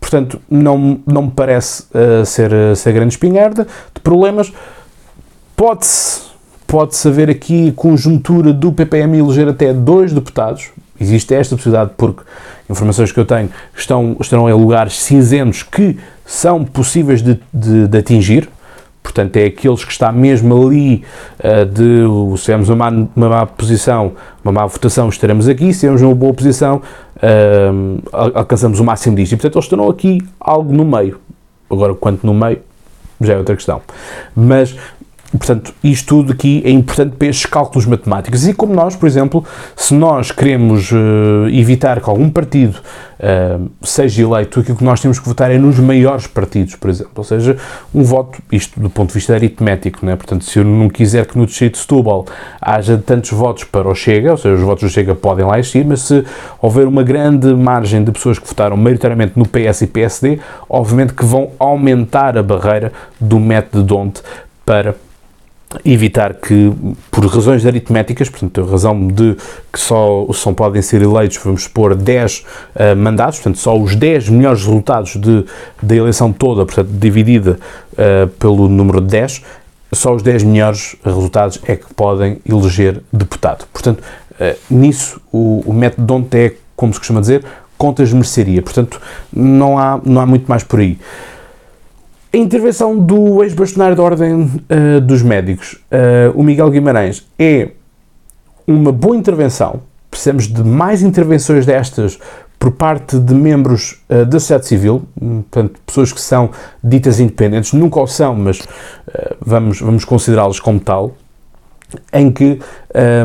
portanto, 0.00 0.40
não, 0.50 1.00
não 1.06 1.22
me 1.22 1.30
parece 1.30 1.84
uh, 1.94 2.24
ser, 2.24 2.52
uh, 2.52 2.76
ser 2.76 2.92
grande 2.92 3.14
espingarda 3.14 3.66
de 3.94 4.00
problemas. 4.00 4.52
Pode-se 5.56 6.34
pode-se 6.66 7.06
haver 7.06 7.30
aqui 7.30 7.72
conjuntura 7.72 8.52
do 8.52 8.72
PPM 8.72 9.18
eleger 9.18 9.46
até 9.46 9.72
dois 9.72 10.12
deputados. 10.12 10.70
Existe 11.00 11.32
esta 11.34 11.54
possibilidade 11.54 11.92
porque 11.96 12.22
informações 12.68 13.12
que 13.12 13.20
eu 13.20 13.24
tenho 13.24 13.48
estão, 13.76 14.16
estarão 14.20 14.48
em 14.48 14.52
lugares 14.52 15.00
cinzentos 15.00 15.62
que 15.62 15.96
são 16.26 16.64
possíveis 16.64 17.22
de, 17.22 17.38
de, 17.52 17.86
de 17.86 17.98
atingir. 17.98 18.48
Portanto, 19.04 19.36
é 19.36 19.44
aqueles 19.44 19.84
que 19.84 19.92
está 19.92 20.10
mesmo 20.10 20.66
ali 20.66 21.04
uh, 21.38 21.66
de 21.66 22.38
se 22.38 22.44
tivermos 22.46 22.70
uma 22.70 22.88
uma 22.88 23.28
má 23.28 23.46
posição, 23.46 24.12
uma 24.42 24.50
má 24.50 24.66
votação, 24.66 25.10
estaremos 25.10 25.46
aqui. 25.46 25.74
Se 25.74 25.80
tivermos 25.80 26.00
uma 26.00 26.14
boa 26.14 26.32
posição, 26.32 26.80
uh, 27.16 28.30
alcançamos 28.34 28.80
o 28.80 28.84
máximo 28.84 29.14
disto. 29.14 29.32
E, 29.32 29.36
portanto, 29.36 29.56
eles 29.56 29.64
estarão 29.66 29.90
aqui 29.90 30.22
algo 30.40 30.72
no 30.72 30.86
meio. 30.86 31.20
Agora, 31.70 31.94
quanto 31.94 32.26
no 32.26 32.32
meio, 32.32 32.60
já 33.20 33.34
é 33.34 33.36
outra 33.36 33.54
questão. 33.54 33.82
Mas 34.34 34.74
Portanto, 35.36 35.74
isto 35.82 36.06
tudo 36.06 36.32
aqui 36.32 36.62
é 36.64 36.70
importante 36.70 37.16
para 37.16 37.26
estes 37.26 37.46
cálculos 37.46 37.86
matemáticos. 37.86 38.46
E 38.46 38.54
como 38.54 38.72
nós, 38.72 38.94
por 38.94 39.06
exemplo, 39.06 39.44
se 39.76 39.92
nós 39.92 40.30
queremos 40.30 40.92
uh, 40.92 41.48
evitar 41.50 42.00
que 42.00 42.08
algum 42.08 42.30
partido 42.30 42.78
uh, 43.18 43.68
seja 43.82 44.22
eleito, 44.22 44.60
aquilo 44.60 44.76
que 44.76 44.84
nós 44.84 45.00
temos 45.00 45.18
que 45.18 45.28
votar 45.28 45.50
é 45.50 45.58
nos 45.58 45.78
maiores 45.80 46.28
partidos, 46.28 46.76
por 46.76 46.88
exemplo. 46.88 47.12
Ou 47.16 47.24
seja, 47.24 47.56
um 47.92 48.04
voto, 48.04 48.38
isto 48.52 48.78
do 48.78 48.88
ponto 48.88 49.08
de 49.08 49.14
vista 49.14 49.34
aritmético, 49.34 50.06
né? 50.06 50.14
portanto, 50.14 50.44
se 50.44 50.58
eu 50.58 50.64
não 50.64 50.88
quiser 50.88 51.26
que 51.26 51.36
no 51.36 51.46
distrito 51.46 51.74
de 51.74 51.78
Setúbal 51.80 52.26
haja 52.60 52.96
tantos 52.96 53.32
votos 53.32 53.64
para 53.64 53.88
o 53.88 53.94
Chega, 53.94 54.30
ou 54.30 54.36
seja, 54.36 54.54
os 54.54 54.62
votos 54.62 54.84
do 54.84 54.88
Chega 54.88 55.16
podem 55.16 55.44
lá 55.44 55.58
existir, 55.58 55.84
mas 55.84 56.02
se 56.02 56.24
houver 56.60 56.86
uma 56.86 57.02
grande 57.02 57.52
margem 57.54 58.04
de 58.04 58.12
pessoas 58.12 58.38
que 58.38 58.46
votaram 58.46 58.76
maioritariamente 58.76 59.32
no 59.36 59.46
PS 59.46 59.82
e 59.82 59.86
PSD, 59.88 60.38
obviamente 60.68 61.12
que 61.12 61.24
vão 61.24 61.50
aumentar 61.58 62.38
a 62.38 62.42
barreira 62.42 62.92
do 63.20 63.40
método 63.40 63.82
de 63.82 63.88
Donte 63.88 64.22
para 64.64 64.94
evitar 65.84 66.34
que, 66.34 66.72
por 67.10 67.26
razões 67.26 67.64
aritméticas, 67.64 68.28
portanto, 68.28 68.60
a 68.60 68.70
razão 68.70 69.06
de 69.08 69.36
que 69.72 69.78
só, 69.78 70.26
só 70.32 70.52
podem 70.52 70.82
ser 70.82 71.02
eleitos, 71.02 71.38
vamos 71.42 71.64
supor, 71.64 71.94
10 71.94 72.38
uh, 72.38 72.96
mandatos, 72.96 73.38
portanto, 73.38 73.58
só 73.58 73.78
os 73.78 73.94
10 73.94 74.28
melhores 74.28 74.60
resultados 74.60 75.16
de, 75.16 75.44
da 75.82 75.94
eleição 75.94 76.32
toda, 76.32 76.64
portanto, 76.64 76.88
dividida 76.92 77.58
uh, 77.92 78.28
pelo 78.38 78.68
número 78.68 79.00
de 79.00 79.08
10, 79.08 79.42
só 79.92 80.14
os 80.14 80.22
10 80.22 80.42
melhores 80.44 80.96
resultados 81.04 81.60
é 81.66 81.76
que 81.76 81.92
podem 81.94 82.38
eleger 82.48 83.00
deputado. 83.12 83.66
Portanto, 83.72 84.00
uh, 84.00 84.56
nisso, 84.70 85.20
o, 85.32 85.62
o 85.66 85.72
método 85.72 86.06
de 86.06 86.12
ontem 86.12 86.40
é, 86.46 86.52
como 86.76 86.92
se 86.92 86.98
costuma 86.98 87.20
dizer, 87.20 87.44
contas 87.76 88.12
mercearia. 88.12 88.62
Portanto, 88.62 89.00
não 89.32 89.78
há, 89.78 90.00
não 90.04 90.20
há 90.20 90.26
muito 90.26 90.46
mais 90.46 90.62
por 90.62 90.80
aí. 90.80 90.98
A 92.34 92.36
intervenção 92.36 92.98
do 92.98 93.44
ex-bastonário 93.44 93.94
da 93.94 94.02
Ordem 94.02 94.42
uh, 94.42 95.00
dos 95.00 95.22
Médicos, 95.22 95.74
uh, 95.84 96.32
o 96.36 96.42
Miguel 96.42 96.68
Guimarães, 96.68 97.24
é 97.38 97.68
uma 98.66 98.90
boa 98.90 99.16
intervenção. 99.16 99.82
Precisamos 100.10 100.48
de 100.48 100.64
mais 100.64 101.00
intervenções 101.00 101.64
destas 101.64 102.18
por 102.58 102.72
parte 102.72 103.20
de 103.20 103.32
membros 103.32 104.02
uh, 104.10 104.26
da 104.26 104.40
sociedade 104.40 104.66
civil, 104.66 105.04
portanto, 105.16 105.80
pessoas 105.86 106.12
que 106.12 106.20
são 106.20 106.50
ditas 106.82 107.20
independentes, 107.20 107.72
nunca 107.72 108.00
o 108.00 108.06
são, 108.08 108.34
mas 108.34 108.60
vamos, 109.40 109.80
vamos 109.80 110.04
considerá-los 110.04 110.58
como 110.58 110.80
tal, 110.80 111.12
em 112.12 112.32
que, 112.32 112.58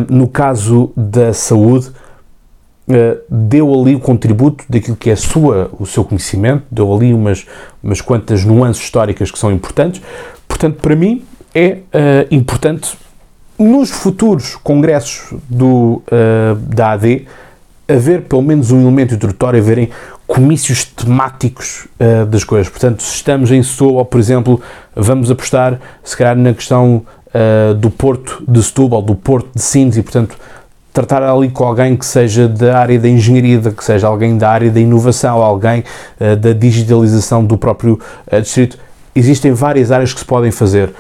no 0.08 0.28
caso 0.28 0.92
da 0.96 1.34
saúde, 1.34 1.88
Uh, 1.88 2.09
deu 3.30 3.72
ali 3.80 3.96
o 3.96 4.00
contributo 4.00 4.64
daquilo 4.68 4.96
que 4.96 5.10
é 5.10 5.16
sua, 5.16 5.70
o 5.80 5.86
seu 5.86 6.04
conhecimento, 6.04 6.64
deu 6.72 6.94
ali 6.94 7.14
umas, 7.14 7.46
umas 7.84 8.02
quantas 8.02 8.44
nuances 8.44 8.84
históricas 8.84 9.30
que 9.30 9.38
são 9.38 9.52
importantes. 9.52 10.02
Portanto, 10.48 10.80
para 10.82 10.96
mim 10.96 11.24
é 11.54 11.78
uh, 11.78 11.80
importante 12.32 12.98
nos 13.58 13.92
futuros 13.92 14.56
congressos 14.56 15.38
do, 15.48 16.02
uh, 16.08 16.56
da 16.56 16.92
AD 16.92 17.28
haver 17.88 18.22
pelo 18.22 18.42
menos 18.42 18.72
um 18.72 18.82
elemento 18.82 19.14
introdutório, 19.16 19.60
haverem 19.60 19.90
comícios 20.28 20.86
temáticos 20.86 21.88
das 22.30 22.44
coisas. 22.44 22.70
Portanto, 22.70 23.02
se 23.02 23.16
estamos 23.16 23.50
em 23.50 23.64
Setúbal, 23.64 24.06
por 24.06 24.20
exemplo, 24.20 24.62
vamos 24.96 25.32
apostar, 25.32 25.80
se 26.04 26.16
calhar, 26.16 26.38
na 26.38 26.54
questão 26.54 27.04
do 27.80 27.90
Porto 27.90 28.44
de 28.48 28.62
Setúbal, 28.62 29.02
do 29.02 29.16
Porto 29.16 29.50
de 29.56 29.64
Sines 29.64 29.98
e, 29.98 30.04
portanto, 30.04 30.38
tratar 31.06 31.24
ali 31.24 31.50
com 31.50 31.64
alguém 31.64 31.96
que 31.96 32.06
seja 32.06 32.48
da 32.48 32.78
área 32.78 33.00
da 33.00 33.08
engenharia, 33.08 33.60
que 33.60 33.84
seja 33.84 34.08
alguém 34.08 34.38
da 34.38 34.50
área 34.50 34.70
da 34.70 34.80
inovação, 34.80 35.42
alguém 35.42 35.84
uh, 36.20 36.36
da 36.36 36.52
digitalização 36.52 37.46
do 37.46 37.58
próprio 37.58 38.00
uh, 38.32 38.42
distrito. 38.42 38.78
Existem 39.16 39.54
várias 39.54 39.92
áreas 39.92 40.14
que 40.14 40.20
se 40.20 40.26
podem 40.26 40.52
fazer. 40.52 40.94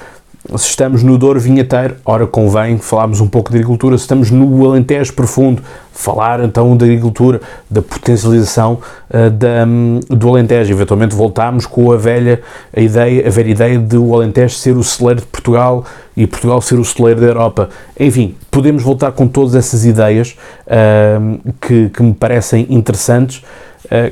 Se 0.57 0.69
estamos 0.69 1.03
no 1.03 1.15
Douro 1.15 1.39
Vinheteiro, 1.39 1.97
ora 2.03 2.25
convém 2.25 2.79
falarmos 2.79 3.21
um 3.21 3.27
pouco 3.27 3.51
de 3.51 3.57
agricultura. 3.57 3.95
Se 3.97 4.01
estamos 4.01 4.31
no 4.31 4.65
Alentejo 4.65 5.13
Profundo, 5.13 5.61
falar 5.91 6.43
então 6.43 6.75
da 6.75 6.85
agricultura, 6.85 7.39
da 7.69 7.83
potencialização 7.83 8.79
uh, 9.11 9.29
da, 9.29 9.63
um, 9.67 9.99
do 10.09 10.27
Alentejo. 10.27 10.73
Eventualmente 10.73 11.13
voltarmos 11.13 11.67
com 11.67 11.91
a 11.91 11.97
velha 11.97 12.41
a 12.75 12.79
ideia, 12.79 13.27
a 13.27 13.29
velha 13.29 13.49
ideia 13.51 13.77
de 13.77 13.95
o 13.95 14.15
Alentejo 14.15 14.55
ser 14.55 14.75
o 14.75 14.83
celeiro 14.83 15.21
de 15.21 15.27
Portugal 15.27 15.85
e 16.17 16.25
Portugal 16.25 16.59
ser 16.61 16.79
o 16.79 16.85
celeiro 16.85 17.21
da 17.21 17.27
Europa. 17.27 17.69
Enfim, 17.99 18.35
podemos 18.49 18.81
voltar 18.81 19.11
com 19.11 19.27
todas 19.27 19.53
essas 19.53 19.85
ideias 19.85 20.35
uh, 20.65 21.53
que, 21.61 21.89
que, 21.89 22.01
me 22.01 22.13
parecem 22.13 22.65
interessantes. 22.71 23.43
Uh, 23.85 24.11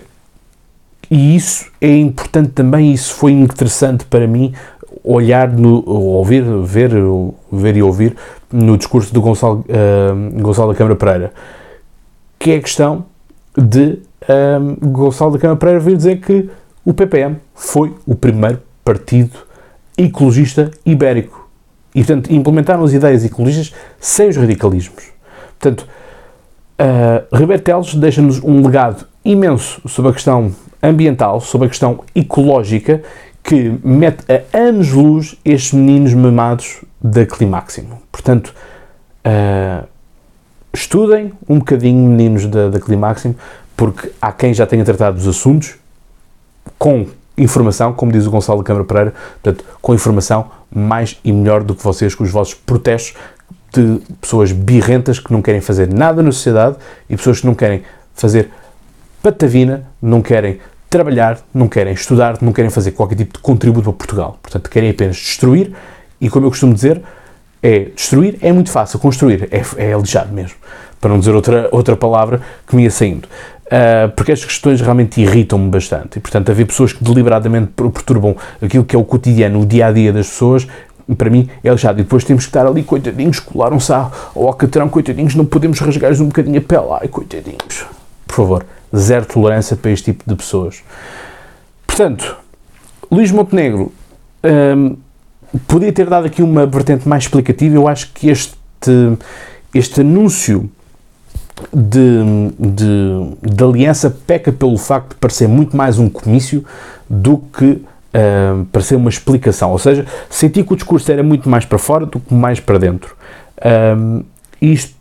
e 1.10 1.36
isso 1.36 1.65
é 1.79 1.98
importante 1.98 2.50
também, 2.50 2.91
isso 2.91 3.13
foi 3.13 3.32
interessante 3.32 4.03
para 4.06 4.27
mim, 4.27 4.53
olhar, 5.08 5.50
no, 5.50 5.84
ouvir, 5.88 6.44
ver, 6.64 6.92
ver 7.52 7.78
e 7.78 7.82
ouvir 7.82 8.16
no 8.52 8.78
discurso 8.78 9.14
do 9.14 9.22
Gonçalo, 9.22 9.66
uh, 9.70 10.42
Gonçalo 10.42 10.72
da 10.72 10.78
Câmara 10.78 10.96
Pereira, 10.96 11.34
que 12.38 12.52
é 12.52 12.56
a 12.58 12.62
questão 12.62 13.06
de 13.58 14.00
um, 14.60 14.76
Gonçalo 14.92 15.32
da 15.32 15.40
Câmara 15.40 15.58
Pereira 15.58 15.80
vir 15.80 15.98
dizer 15.98 16.20
que 16.20 16.50
o 16.86 16.94
PPM 16.94 17.38
foi 17.56 17.94
o 18.06 18.16
primeiro 18.16 18.62
partido 18.84 19.38
ecologista 19.98 20.72
ibérico. 20.86 21.48
E, 21.96 22.00
portanto, 22.00 22.32
implementaram 22.32 22.84
as 22.84 22.94
ideias 22.94 23.26
ecologistas 23.26 23.78
sem 24.00 24.30
os 24.30 24.38
radicalismos. 24.38 25.12
Portanto, 25.60 25.88
uh, 26.80 27.36
Ribeiro 27.36 27.64
Teles 27.64 27.96
deixa-nos 27.96 28.44
um 28.44 28.64
legado 28.66 29.06
imenso 29.26 29.82
sobre 29.88 30.12
a 30.12 30.14
questão 30.14 30.52
ambiental, 30.82 31.42
sobre 31.42 31.68
a 31.68 31.70
questão 31.70 32.02
ecológica 32.16 33.02
que 33.48 33.80
mete 33.82 34.25
a 34.30 34.58
anos-luz 34.58 35.38
estes 35.46 35.72
meninos 35.72 36.13
mamados 36.13 36.84
da 37.01 37.25
Climáximo. 37.25 38.01
Portanto, 38.12 38.54
uh, 39.25 39.88
estudem 40.74 41.32
um 41.48 41.60
bocadinho, 41.60 42.10
meninos 42.10 42.46
da, 42.46 42.68
da 42.68 42.77
Climáximo, 42.77 43.38
porque 43.77 44.12
há 44.22 44.34
quem 44.34 44.54
já 44.54 44.68
tenha 44.68 44.84
tratado 44.84 45.16
dos 45.16 45.30
assuntos 45.30 45.75
com 46.77 47.08
informação, 47.38 47.94
como 47.94 48.12
diz 48.12 48.27
o 48.27 48.32
Gonçalo 48.32 48.62
Câmara 48.63 48.84
Pereira, 48.84 49.13
portanto, 49.42 49.63
com 49.82 49.94
informação 49.94 50.51
mais 50.70 51.18
e 51.24 51.32
melhor 51.32 51.63
do 51.63 51.74
que 51.74 51.82
vocês 51.82 52.13
com 52.13 52.25
os 52.25 52.32
vossos 52.32 52.54
protestos 52.54 53.13
de 53.72 54.01
pessoas 54.20 54.51
birrentas 54.51 55.20
que 55.20 55.32
não 55.32 55.42
querem 55.42 55.62
fazer 55.62 55.88
nada 55.88 56.22
na 56.22 56.34
sociedade 56.34 56.75
e 57.10 57.16
pessoas 57.16 57.39
que 57.39 57.46
não 57.46 57.56
querem 57.56 57.84
fazer 58.13 58.51
patavina, 59.24 59.86
não 60.01 60.22
querem 60.22 60.60
trabalhar, 60.89 61.39
não 61.53 61.67
querem 61.67 61.94
estudar, 61.94 62.38
não 62.41 62.53
querem 62.53 62.70
fazer 62.70 62.91
qualquer 62.91 63.15
tipo 63.15 63.34
de 63.34 63.39
contributo 63.39 63.84
para 63.84 63.94
Portugal. 63.94 64.39
Portanto, 64.41 64.70
querem 64.70 64.89
apenas 64.89 65.17
destruir 65.17 65.74
e, 66.20 66.29
como 66.29 66.46
eu 66.46 66.50
costumo 66.50 66.74
dizer, 66.74 67.01
é 67.62 67.79
destruir 67.96 68.38
é 68.41 68.51
muito 68.51 68.72
fácil, 68.72 69.00
construir 69.00 69.50
é, 69.51 69.62
é 69.77 69.98
lixado 69.98 70.34
mesmo. 70.34 70.56
Para 71.00 71.10
não 71.12 71.20
dizer 71.20 71.36
outra, 71.36 71.70
outra 71.72 71.96
palavra 71.96 72.41
que 72.65 72.75
me 72.75 72.84
ia 72.84 72.91
saindo. 72.91 73.27
Uh, 73.67 74.10
porque 74.15 74.32
estas 74.32 74.46
questões 74.46 74.79
realmente 74.79 75.22
irritam-me 75.22 75.70
bastante. 75.70 76.17
E, 76.17 76.22
portanto, 76.22 76.50
haver 76.50 76.65
pessoas 76.65 76.94
que 76.94 77.03
deliberadamente 77.03 77.72
perturbam 77.75 78.36
aquilo 78.62 78.84
que 78.86 78.96
é 78.96 79.00
o 79.00 79.03
cotidiano, 79.03 79.62
o 79.62 79.65
dia 79.65 79.88
a 79.88 79.91
dia 79.91 80.13
das 80.13 80.27
pessoas, 80.27 80.67
para 81.17 81.29
mim 81.29 81.50
é 81.63 81.70
lixado. 81.70 82.00
E 82.00 82.03
depois 82.03 82.24
temos 82.24 82.46
que 82.46 82.50
estar 82.50 82.65
ali, 82.65 82.82
coitadinhos, 82.82 83.39
colaram-se 83.39 83.91
ao 83.91 84.12
alcatrão, 84.36 84.88
coitadinhos, 84.88 85.36
não 85.36 85.46
podemos 85.46 85.79
rasgar-lhes 85.79 86.22
um 86.22 86.27
bocadinho 86.27 86.60
a 86.60 86.62
pele. 86.62 86.88
Ai, 87.01 87.08
coitadinhos. 87.10 87.86
Por 88.25 88.36
favor, 88.36 88.65
zero 88.96 89.25
tolerância 89.25 89.75
para 89.75 89.91
este 89.91 90.12
tipo 90.12 90.24
de 90.27 90.36
pessoas. 90.36 90.84
Portanto, 91.86 92.38
Luís 93.12 93.32
Montenegro 93.32 93.91
um, 94.44 94.96
podia 95.67 95.91
ter 95.91 96.10
dado 96.10 96.27
aqui 96.27 96.41
uma 96.41 96.65
vertente 96.65 97.08
mais 97.08 97.24
explicativa. 97.24 97.75
Eu 97.75 97.88
acho 97.88 98.12
que 98.13 98.29
este, 98.29 98.58
este 99.74 100.01
anúncio 100.01 100.70
de, 101.74 102.24
de, 102.60 103.56
de 103.56 103.63
aliança 103.63 104.10
peca 104.10 104.51
pelo 104.51 104.77
facto 104.77 105.10
de 105.10 105.15
parecer 105.15 105.48
muito 105.48 105.75
mais 105.75 105.98
um 105.98 106.10
comício 106.10 106.63
do 107.10 107.38
que 107.38 107.65
uh, 107.65 108.65
parecer 108.72 108.96
uma 108.96 109.10
explicação. 109.10 109.72
Ou 109.72 109.79
seja, 109.79 110.06
senti 110.29 110.63
que 110.63 110.74
o 110.74 110.75
discurso 110.75 111.12
era 111.12 111.24
muito 111.24 111.50
mais 111.50 111.65
para 111.65 111.77
fora 111.77 112.06
do 112.06 112.20
que 112.20 112.34
mais 112.34 112.60
para 112.60 112.77
dentro. 112.77 113.15
Um, 113.98 114.24
isto, 114.62 114.96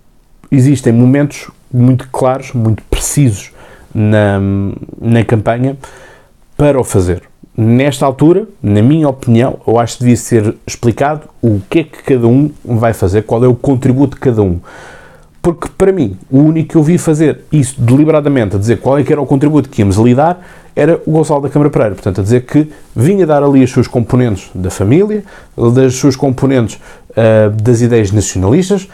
existem 0.51 0.93
momentos 0.93 1.51
muito 1.73 2.09
claros, 2.11 2.53
muito 2.53 2.83
precisos 2.85 3.53
na, 3.97 4.39
na 5.01 5.25
campanha 5.25 5.77
para 6.57 6.79
o 6.79 6.85
fazer. 6.85 7.23
Nesta 7.57 8.05
altura, 8.05 8.47
na 8.63 8.83
minha 8.83 9.09
opinião, 9.09 9.59
eu 9.67 9.79
acho 9.79 9.95
que 9.95 10.01
devia 10.01 10.17
ser 10.17 10.55
explicado 10.67 11.23
o 11.41 11.59
que 11.71 11.79
é 11.79 11.85
que 11.85 12.03
cada 12.03 12.29
um 12.29 12.51
vai 12.63 12.93
fazer, 12.93 13.23
qual 13.23 13.43
é 13.43 13.49
o 13.49 13.55
contributo 13.55 14.17
de 14.17 14.21
cada 14.21 14.43
um. 14.43 14.61
Porque, 15.41 15.69
para 15.79 15.91
mim, 15.91 16.19
o 16.31 16.41
único 16.41 16.71
que 16.71 16.77
eu 16.77 16.83
vi 16.83 16.99
fazer 16.99 17.41
isso 17.51 17.81
deliberadamente, 17.81 18.57
a 18.57 18.59
dizer 18.59 18.79
qual 18.81 18.99
é 18.99 19.05
que 19.05 19.11
era 19.11 19.23
o 19.23 19.27
contributo 19.27 19.71
que 19.71 19.81
íamos 19.81 19.97
lidar, 19.97 20.45
era 20.75 21.01
o 21.07 21.11
Gonçalo 21.13 21.41
da 21.41 21.49
Câmara 21.49 21.71
Pereira. 21.71 21.95
Portanto, 21.95 22.21
a 22.21 22.25
dizer 22.25 22.45
que 22.45 22.71
vinha 22.95 23.27
dar 23.27 23.43
ali 23.43 23.63
as 23.63 23.71
suas 23.71 23.87
componentes 23.87 24.51
da 24.55 24.69
família, 24.69 25.25
das 25.75 25.95
suas 25.95 26.15
componentes 26.15 26.75
uh, 26.75 27.51
das 27.63 27.81
ideias 27.81 28.13
nacionalistas, 28.13 28.87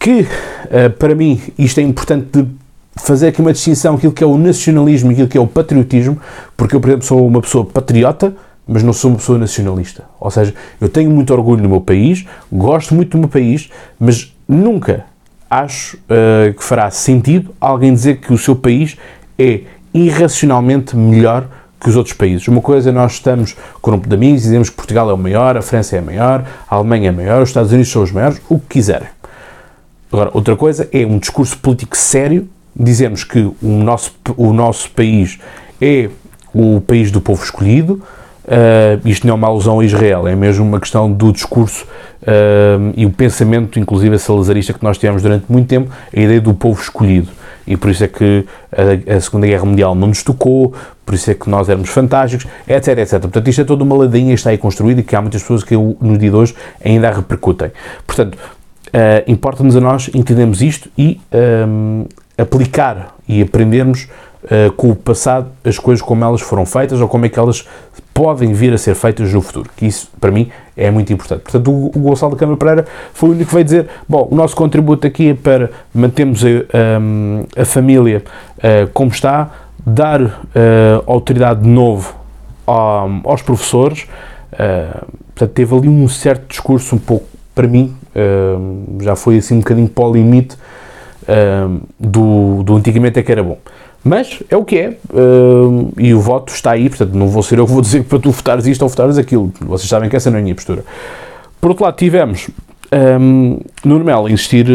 que, 0.00 0.22
uh, 0.22 0.90
para 0.98 1.14
mim, 1.14 1.40
isto 1.56 1.78
é 1.78 1.82
importante 1.84 2.42
de 2.42 2.63
fazer 2.96 3.28
aqui 3.28 3.40
uma 3.40 3.52
distinção 3.52 3.94
aquilo 3.94 4.12
que 4.12 4.22
é 4.22 4.26
o 4.26 4.38
nacionalismo 4.38 5.10
e 5.10 5.14
aquilo 5.14 5.28
que 5.28 5.38
é 5.38 5.40
o 5.40 5.46
patriotismo, 5.46 6.20
porque 6.56 6.76
eu, 6.76 6.80
por 6.80 6.88
exemplo, 6.88 7.06
sou 7.06 7.26
uma 7.26 7.40
pessoa 7.40 7.64
patriota, 7.64 8.34
mas 8.66 8.82
não 8.82 8.92
sou 8.92 9.10
uma 9.10 9.18
pessoa 9.18 9.38
nacionalista. 9.38 10.04
Ou 10.18 10.30
seja, 10.30 10.54
eu 10.80 10.88
tenho 10.88 11.10
muito 11.10 11.32
orgulho 11.32 11.62
no 11.62 11.68
meu 11.68 11.80
país, 11.80 12.24
gosto 12.50 12.94
muito 12.94 13.10
do 13.10 13.18
meu 13.18 13.28
país, 13.28 13.68
mas 13.98 14.34
nunca 14.48 15.04
acho 15.50 15.96
uh, 15.96 16.52
que 16.54 16.64
fará 16.64 16.90
sentido 16.90 17.54
alguém 17.60 17.92
dizer 17.92 18.16
que 18.16 18.32
o 18.32 18.38
seu 18.38 18.56
país 18.56 18.96
é 19.38 19.60
irracionalmente 19.92 20.96
melhor 20.96 21.46
que 21.78 21.88
os 21.90 21.96
outros 21.96 22.14
países. 22.14 22.48
Uma 22.48 22.62
coisa 22.62 22.88
é 22.88 22.92
nós 22.92 23.12
estamos 23.12 23.54
com 23.80 23.90
um 23.90 23.94
grupo 23.94 24.08
de 24.08 24.14
amigos 24.14 24.40
e 24.40 24.44
dizemos 24.44 24.70
que 24.70 24.76
Portugal 24.76 25.10
é 25.10 25.12
o 25.12 25.18
maior, 25.18 25.56
a 25.56 25.62
França 25.62 25.96
é 25.96 25.98
a 25.98 26.02
maior, 26.02 26.44
a 26.68 26.74
Alemanha 26.74 27.08
é 27.08 27.10
a 27.10 27.12
maior, 27.12 27.42
os 27.42 27.50
Estados 27.50 27.70
Unidos 27.70 27.92
são 27.92 28.02
os 28.02 28.10
maiores, 28.10 28.40
o 28.48 28.58
que 28.58 28.66
quiserem. 28.68 29.08
Agora, 30.10 30.30
outra 30.32 30.56
coisa 30.56 30.88
é 30.92 31.04
um 31.04 31.18
discurso 31.18 31.58
político 31.58 31.96
sério 31.96 32.48
dizemos 32.74 33.24
que 33.24 33.38
o 33.40 33.56
nosso, 33.62 34.12
o 34.36 34.52
nosso 34.52 34.90
país 34.90 35.38
é 35.80 36.08
o 36.54 36.80
país 36.80 37.10
do 37.10 37.20
povo 37.20 37.42
escolhido, 37.42 38.02
uh, 38.44 39.08
isto 39.08 39.26
não 39.26 39.34
é 39.34 39.36
uma 39.36 39.48
alusão 39.48 39.80
a 39.80 39.84
Israel, 39.84 40.28
é 40.28 40.34
mesmo 40.34 40.64
uma 40.64 40.80
questão 40.80 41.10
do 41.10 41.32
discurso 41.32 41.84
uh, 42.22 42.92
e 42.96 43.04
o 43.04 43.10
pensamento, 43.10 43.78
inclusive 43.78 44.18
salazarista, 44.18 44.72
que 44.72 44.82
nós 44.82 44.98
tivemos 44.98 45.22
durante 45.22 45.50
muito 45.50 45.66
tempo, 45.66 45.90
a 46.14 46.20
ideia 46.20 46.40
do 46.40 46.54
povo 46.54 46.80
escolhido. 46.80 47.30
E 47.66 47.76
por 47.76 47.90
isso 47.90 48.04
é 48.04 48.08
que 48.08 48.44
a, 48.70 49.16
a 49.16 49.20
Segunda 49.20 49.46
Guerra 49.46 49.64
Mundial 49.64 49.94
não 49.94 50.08
nos 50.08 50.22
tocou, 50.22 50.74
por 51.04 51.14
isso 51.14 51.30
é 51.30 51.34
que 51.34 51.48
nós 51.48 51.68
éramos 51.68 51.88
fantásticos, 51.90 52.46
etc, 52.68 52.98
etc. 52.98 53.20
Portanto, 53.20 53.48
isto 53.48 53.60
é 53.62 53.64
toda 53.64 53.82
uma 53.82 53.96
ladinha 53.96 54.28
que 54.28 54.34
está 54.34 54.50
aí 54.50 54.58
construída 54.58 55.00
e 55.00 55.02
que 55.02 55.16
há 55.16 55.20
muitas 55.20 55.42
pessoas 55.42 55.64
que 55.64 55.74
no 55.74 56.18
dia 56.18 56.30
de 56.30 56.36
hoje 56.36 56.54
ainda 56.84 57.08
a 57.08 57.12
repercutem. 57.12 57.70
Portanto, 58.06 58.34
uh, 58.34 59.24
importa-nos 59.26 59.76
a 59.76 59.80
nós 59.80 60.10
entendermos 60.14 60.60
isto 60.60 60.90
e 60.96 61.20
um, 61.66 62.04
aplicar 62.36 63.14
e 63.28 63.40
aprendermos 63.42 64.08
uh, 64.44 64.72
com 64.72 64.90
o 64.90 64.96
passado 64.96 65.48
as 65.64 65.78
coisas 65.78 66.02
como 66.02 66.24
elas 66.24 66.40
foram 66.40 66.66
feitas 66.66 67.00
ou 67.00 67.08
como 67.08 67.26
é 67.26 67.28
que 67.28 67.38
elas 67.38 67.66
podem 68.12 68.52
vir 68.52 68.72
a 68.72 68.78
ser 68.78 68.94
feitas 68.94 69.32
no 69.32 69.40
futuro, 69.40 69.68
que 69.76 69.86
isso 69.86 70.08
para 70.20 70.30
mim 70.30 70.50
é 70.76 70.90
muito 70.90 71.12
importante. 71.12 71.42
Portanto, 71.42 71.70
o, 71.70 71.86
o 71.86 71.98
Gonçalo 71.98 72.32
da 72.32 72.38
Câmara 72.38 72.56
Pereira 72.56 72.86
foi 73.12 73.30
o 73.30 73.32
único 73.32 73.48
que 73.48 73.54
veio 73.54 73.64
dizer: 73.64 73.88
bom, 74.08 74.28
o 74.30 74.34
nosso 74.34 74.54
contributo 74.54 75.06
aqui 75.06 75.30
é 75.30 75.34
para 75.34 75.70
mantermos 75.92 76.44
a, 76.44 76.48
a, 77.58 77.62
a 77.62 77.64
família 77.64 78.22
uh, 78.58 78.88
como 78.92 79.10
está, 79.10 79.50
dar 79.84 80.22
uh, 80.22 80.30
autoridade 81.06 81.62
de 81.62 81.68
novo 81.68 82.14
aos 82.66 83.42
professores. 83.42 84.06
Portanto, 85.34 85.52
teve 85.52 85.74
ali 85.74 85.88
um 85.88 86.08
certo 86.08 86.46
discurso, 86.48 86.94
um 86.94 86.98
pouco, 86.98 87.26
para 87.54 87.68
mim, 87.68 87.94
já 89.00 89.14
foi 89.14 89.36
assim 89.36 89.56
um 89.56 89.58
bocadinho 89.58 89.88
para 89.88 90.04
o 90.04 90.12
limite 90.14 90.56
do, 91.98 92.62
do 92.62 92.76
antigamente 92.76 93.18
é 93.18 93.22
que 93.22 93.32
era 93.32 93.42
bom. 93.42 93.58
Mas 94.04 94.42
é 94.50 94.56
o 94.56 94.64
que 94.64 94.78
é, 94.78 94.98
uh, 95.14 95.92
e 95.96 96.12
o 96.12 96.20
voto 96.20 96.52
está 96.52 96.72
aí, 96.72 96.90
portanto 96.90 97.14
não 97.14 97.26
vou 97.26 97.42
ser 97.42 97.58
eu 97.58 97.64
que 97.64 97.72
vou 97.72 97.80
dizer 97.80 98.04
para 98.04 98.18
tu 98.18 98.30
votares 98.30 98.66
isto 98.66 98.82
ou 98.82 98.88
votares 98.88 99.16
aquilo. 99.16 99.50
Vocês 99.60 99.88
sabem 99.88 100.10
que 100.10 100.16
essa 100.16 100.30
não 100.30 100.36
é 100.36 100.40
a 100.40 100.42
minha 100.42 100.54
postura. 100.54 100.84
Por 101.58 101.70
outro 101.70 101.84
lado, 101.84 101.96
tivemos 101.96 102.50
um, 103.18 103.60
Nuno 103.82 104.04
Melo 104.04 104.28
insistir, 104.28 104.66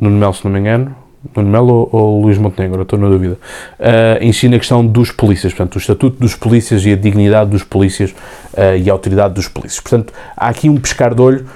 Nuno 0.00 0.16
Melo 0.16 0.32
se 0.32 0.42
não 0.42 0.50
me 0.50 0.58
engano, 0.58 0.96
Nuno 1.36 1.50
Melo 1.50 1.88
ou, 1.92 2.00
ou 2.00 2.22
Luís 2.22 2.38
Montenegro, 2.38 2.80
estou 2.80 2.98
na 2.98 3.10
dúvida, 3.10 3.38
uh, 3.78 4.24
insistir 4.24 4.48
na 4.48 4.58
questão 4.58 4.86
dos 4.86 5.12
polícias, 5.12 5.52
portanto, 5.52 5.74
o 5.74 5.78
estatuto 5.78 6.18
dos 6.18 6.34
polícias 6.34 6.86
e 6.86 6.92
a 6.92 6.96
dignidade 6.96 7.50
dos 7.50 7.62
polícias 7.62 8.10
uh, 8.10 8.74
e 8.82 8.88
a 8.88 8.92
autoridade 8.94 9.34
dos 9.34 9.48
polícias. 9.48 9.80
Portanto, 9.80 10.14
há 10.34 10.48
aqui 10.48 10.70
um 10.70 10.78
pescar 10.78 11.14
de 11.14 11.20
olho 11.20 11.46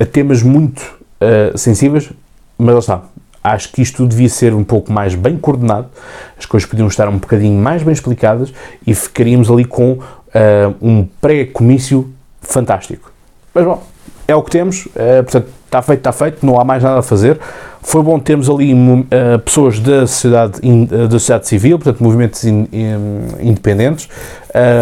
a 0.00 0.06
temas 0.06 0.42
muito 0.42 0.80
uh, 1.20 1.56
sensíveis, 1.56 2.10
mas 2.56 2.74
lá 2.74 2.80
está, 2.80 3.02
Acho 3.48 3.72
que 3.72 3.82
isto 3.82 4.06
devia 4.06 4.28
ser 4.28 4.54
um 4.54 4.64
pouco 4.64 4.92
mais 4.92 5.14
bem 5.14 5.36
coordenado, 5.36 5.88
as 6.38 6.44
coisas 6.44 6.68
podiam 6.68 6.88
estar 6.88 7.08
um 7.08 7.18
bocadinho 7.18 7.60
mais 7.60 7.82
bem 7.82 7.92
explicadas 7.92 8.52
e 8.86 8.94
ficaríamos 8.94 9.50
ali 9.50 9.64
com 9.64 9.92
uh, 9.92 10.02
um 10.80 11.06
pré-comício 11.20 12.12
fantástico. 12.40 13.10
Mas 13.54 13.64
bom, 13.64 13.82
é 14.26 14.34
o 14.34 14.42
que 14.42 14.50
temos, 14.50 14.86
uh, 14.86 15.22
portanto, 15.22 15.48
está 15.64 15.82
feito, 15.82 15.98
está 15.98 16.12
feito, 16.12 16.44
não 16.44 16.60
há 16.60 16.64
mais 16.64 16.82
nada 16.82 16.98
a 16.98 17.02
fazer. 17.02 17.38
Foi 17.80 18.02
bom 18.02 18.18
termos 18.18 18.50
ali 18.50 18.74
uh, 18.74 19.38
pessoas 19.38 19.80
da 19.80 20.06
sociedade, 20.06 20.58
in, 20.62 20.84
da 20.84 21.08
sociedade 21.10 21.48
civil, 21.48 21.78
portanto, 21.78 22.02
movimentos 22.02 22.44
in, 22.44 22.68
in, 22.72 23.28
independentes, 23.40 24.08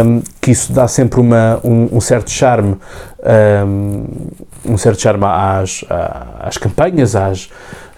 um, 0.04 0.22
que 0.40 0.50
isso 0.50 0.72
dá 0.72 0.88
sempre 0.88 1.20
uma, 1.20 1.60
um, 1.62 1.88
um 1.92 2.00
certo 2.00 2.30
charme, 2.30 2.76
um, 3.64 4.04
um 4.64 4.76
certo 4.76 5.00
charme 5.00 5.24
às, 5.24 5.84
às 6.40 6.58
campanhas, 6.58 7.14
às 7.14 7.48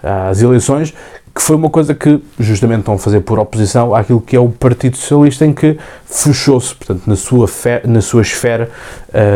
às 0.03 0.41
eleições, 0.41 0.93
que 1.33 1.41
foi 1.41 1.55
uma 1.55 1.69
coisa 1.69 1.93
que 1.93 2.21
justamente 2.39 2.79
estão 2.79 2.95
a 2.95 2.97
fazer 2.97 3.21
por 3.21 3.39
oposição 3.39 3.93
àquilo 3.95 4.19
que 4.19 4.35
é 4.35 4.39
o 4.39 4.49
Partido 4.49 4.97
Socialista, 4.97 5.45
em 5.45 5.53
que 5.53 5.77
fechou-se, 6.05 6.75
portanto, 6.75 7.03
na 7.07 7.15
sua, 7.15 7.47
fe, 7.47 7.81
na 7.85 8.01
sua 8.01 8.21
esfera 8.21 8.69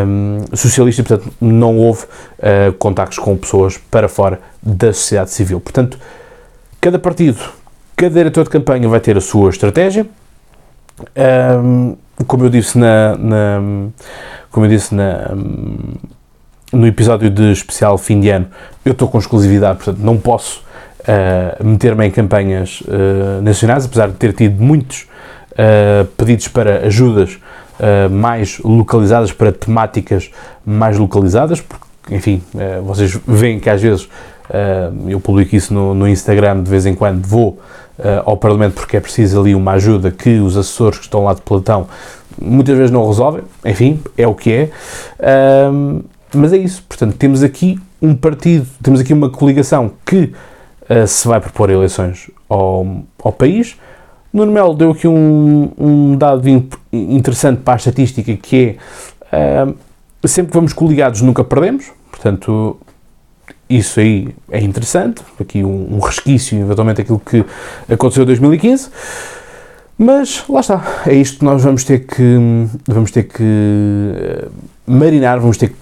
um, 0.08 0.40
socialista, 0.54 1.02
e, 1.02 1.06
portanto, 1.06 1.34
não 1.40 1.78
houve 1.78 2.04
uh, 2.04 2.74
contactos 2.78 3.20
com 3.20 3.38
pessoas 3.38 3.78
para 3.78 4.10
fora 4.10 4.40
da 4.62 4.92
sociedade 4.92 5.32
civil. 5.32 5.62
Portanto, 5.62 5.98
cada 6.82 7.00
partido, 7.00 7.40
cada 7.96 8.14
diretor 8.14 8.44
de 8.44 8.50
campanha 8.50 8.90
vai 8.90 9.00
ter 9.00 9.16
a 9.16 9.22
sua 9.22 9.50
estratégia. 9.50 10.06
Um, 11.64 11.96
como 12.28 12.44
eu 12.44 12.50
disse 12.50 12.78
na, 12.78 13.18
na 13.18 13.62
como 14.52 14.68
eu 14.68 14.70
disse 14.70 14.94
na, 14.94 15.32
no 16.74 16.88
episódio 16.88 17.30
de 17.30 17.52
especial 17.52 17.98
fim 17.98 18.20
de 18.20 18.30
ano, 18.30 18.48
eu 18.84 18.92
estou 18.92 19.08
com 19.08 19.20
exclusividade, 19.20 19.78
portanto 19.78 20.00
não 20.00 20.18
posso 20.18 20.64
uh, 21.04 21.64
meter-me 21.64 22.08
em 22.08 22.12
campanhas 22.12 22.82
uh, 22.82 23.42
nacionais, 23.42 23.86
apesar 23.86 24.08
de 24.08 24.16
ter 24.16 24.34
tido 24.34 24.62
muitos 24.62 25.08
uh, 25.52 26.06
pedidos 26.18 26.48
para 26.48 26.86
ajudas 26.88 27.38
mais 28.12 28.60
localizadas, 28.60 29.34
para 29.34 29.52
temáticas 29.52 30.30
mais 30.64 30.98
localizadas, 30.98 31.60
porque, 31.60 32.16
enfim, 32.16 32.42
vocês 32.86 33.20
veem 33.28 33.60
que 33.60 33.68
às 33.68 33.82
vezes 33.82 34.08
eu 35.08 35.20
publico 35.20 35.56
isso 35.56 35.74
no, 35.74 35.94
no, 35.94 36.08
Instagram 36.08 36.62
de 36.62 36.70
vez 36.70 36.86
em 36.86 36.94
quando, 36.94 37.26
vou 37.26 37.60
ao 38.24 38.38
Parlamento 38.38 38.76
porque 38.76 38.96
é 38.96 39.00
preciso 39.02 39.42
ali 39.42 39.56
uma 39.56 39.72
ajuda 39.72 40.12
que 40.12 40.38
os 40.40 40.56
assessores 40.56 41.00
que 41.00 41.06
estão 41.06 41.26
lá 41.26 41.34
de 41.34 41.42
pelotão 41.42 41.88
muitas 42.40 42.78
vezes 42.78 42.92
não 42.92 43.06
resolvem, 43.08 43.44
enfim, 43.66 44.00
é 44.16 44.28
o 44.28 44.36
que 44.36 44.54
é. 44.54 44.70
Mas 46.34 46.54
é 46.54 46.58
isso, 46.58 46.84
portanto, 46.88 47.16
temos 47.16 47.44
aqui 47.44 47.80
um 48.02 48.16
partido, 48.16 48.68
temos 48.82 49.00
aqui 49.00 49.14
uma 49.14 49.30
coligação 49.30 49.92
que 50.06 50.34
uh, 50.90 51.08
se 51.08 51.28
vai 51.28 51.40
propor 51.40 51.70
eleições 51.70 52.30
ao, 52.50 53.04
ao 53.24 53.32
país. 53.32 53.78
Nuno 54.32 54.52
Melo 54.52 54.74
deu 54.74 54.92
aqui 54.92 55.08
um, 55.08 55.72
um 55.78 56.18
dado 56.18 56.50
interessante 56.92 57.62
para 57.62 57.74
a 57.74 57.78
estatística 57.78 58.36
que 58.36 58.78
é 59.32 59.68
uh, 59.68 60.28
sempre 60.28 60.52
que 60.52 60.58
vamos 60.58 60.74
coligados 60.74 61.22
nunca 61.22 61.44
perdemos, 61.44 61.92
portanto 62.10 62.78
isso 63.70 64.00
aí 64.00 64.30
é 64.52 64.60
interessante, 64.62 65.22
aqui 65.40 65.64
um, 65.64 65.96
um 65.96 66.00
resquício 66.00 66.60
eventualmente 66.60 67.02
aquilo 67.02 67.20
que 67.20 67.46
aconteceu 67.92 68.24
em 68.24 68.28
2015. 68.28 68.90
Mas 69.98 70.44
lá 70.50 70.60
está, 70.60 71.04
é 71.06 71.14
isto 71.14 71.40
que 71.40 71.46
nós 71.46 71.64
vamos 71.64 71.84
ter 71.84 72.00
que 72.00 72.68
vamos 72.88 73.12
ter 73.12 73.24
que 73.24 73.44
eh, 73.44 74.48
marinar, 74.88 75.40
vamos 75.40 75.58
ter 75.58 75.70
que 75.70 75.76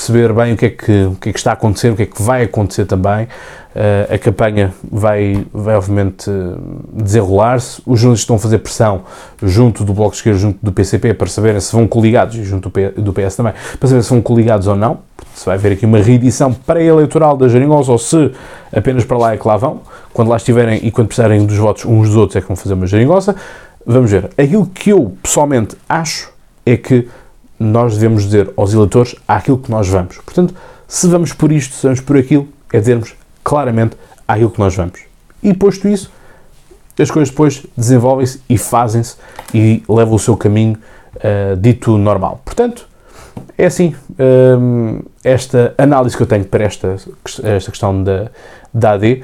perceber 0.00 0.32
bem 0.32 0.54
o 0.54 0.56
que, 0.56 0.66
é 0.66 0.70
que, 0.70 1.04
o 1.04 1.16
que 1.20 1.28
é 1.28 1.32
que 1.32 1.38
está 1.38 1.50
a 1.50 1.52
acontecer, 1.52 1.92
o 1.92 1.96
que 1.96 2.04
é 2.04 2.06
que 2.06 2.22
vai 2.22 2.42
acontecer 2.42 2.86
também. 2.86 3.24
Uh, 3.24 4.14
a 4.14 4.18
campanha 4.18 4.74
vai, 4.90 5.46
vai 5.52 5.76
obviamente 5.76 6.28
desenrolar-se. 6.92 7.82
Os 7.86 8.00
jornalistas 8.00 8.20
estão 8.22 8.36
a 8.36 8.38
fazer 8.38 8.58
pressão 8.58 9.02
junto 9.42 9.84
do 9.84 9.92
Bloco 9.92 10.12
de 10.12 10.16
Esquerda, 10.16 10.38
junto 10.38 10.58
do 10.60 10.72
PCP, 10.72 11.14
para 11.14 11.28
saberem 11.28 11.60
se 11.60 11.72
vão 11.72 11.86
coligados, 11.86 12.34
e 12.36 12.42
junto 12.42 12.64
do, 12.64 12.70
P, 12.70 12.88
do 12.88 13.12
PS 13.12 13.36
também, 13.36 13.52
para 13.78 13.88
saber 13.88 14.02
se 14.02 14.10
vão 14.10 14.22
coligados 14.22 14.66
ou 14.66 14.74
não. 14.74 14.98
Se 15.34 15.46
vai 15.46 15.54
haver 15.54 15.72
aqui 15.72 15.86
uma 15.86 15.98
reedição 15.98 16.52
pré-eleitoral 16.52 17.36
da 17.36 17.46
Jeringonça 17.46 17.92
ou 17.92 17.98
se 17.98 18.32
apenas 18.74 19.04
para 19.04 19.18
lá 19.18 19.34
é 19.34 19.36
que 19.36 19.46
lá 19.46 19.56
vão. 19.56 19.82
Quando 20.12 20.28
lá 20.28 20.36
estiverem 20.36 20.80
e 20.82 20.90
quando 20.90 21.08
precisarem 21.08 21.44
dos 21.46 21.56
votos 21.56 21.84
uns 21.84 22.08
dos 22.08 22.16
outros 22.16 22.36
é 22.36 22.40
que 22.40 22.48
vão 22.48 22.56
fazer 22.56 22.74
uma 22.74 22.86
Jeringonça. 22.86 23.36
Vamos 23.86 24.10
ver. 24.10 24.30
Aquilo 24.36 24.66
que 24.66 24.90
eu 24.90 25.14
pessoalmente 25.22 25.76
acho 25.88 26.32
é 26.66 26.76
que 26.76 27.06
nós 27.60 27.94
devemos 27.94 28.24
dizer 28.24 28.50
aos 28.56 28.72
eleitores 28.72 29.14
aquilo 29.28 29.58
que 29.58 29.70
nós 29.70 29.86
vamos. 29.86 30.16
Portanto, 30.16 30.54
se 30.88 31.06
vamos 31.06 31.34
por 31.34 31.52
isto, 31.52 31.74
se 31.74 31.82
vamos 31.82 32.00
por 32.00 32.16
aquilo, 32.16 32.48
é 32.72 32.80
dizermos 32.80 33.14
claramente 33.44 33.96
aquilo 34.26 34.50
que 34.50 34.58
nós 34.58 34.74
vamos. 34.74 35.00
E 35.42 35.52
posto 35.52 35.86
isso, 35.86 36.10
as 36.98 37.10
coisas 37.10 37.30
depois 37.30 37.64
desenvolvem-se 37.76 38.40
e 38.48 38.56
fazem-se 38.56 39.16
e 39.54 39.82
levam 39.88 40.14
o 40.14 40.18
seu 40.18 40.36
caminho 40.36 40.78
uh, 41.16 41.56
dito 41.56 41.96
normal. 41.98 42.40
Portanto, 42.44 42.88
é 43.56 43.66
assim, 43.66 43.94
um, 44.58 45.00
esta 45.22 45.74
análise 45.76 46.16
que 46.16 46.22
eu 46.22 46.26
tenho 46.26 46.44
para 46.44 46.64
esta, 46.64 46.96
esta 47.42 47.70
questão 47.70 48.02
da, 48.02 48.30
da 48.72 48.92
AD. 48.92 49.22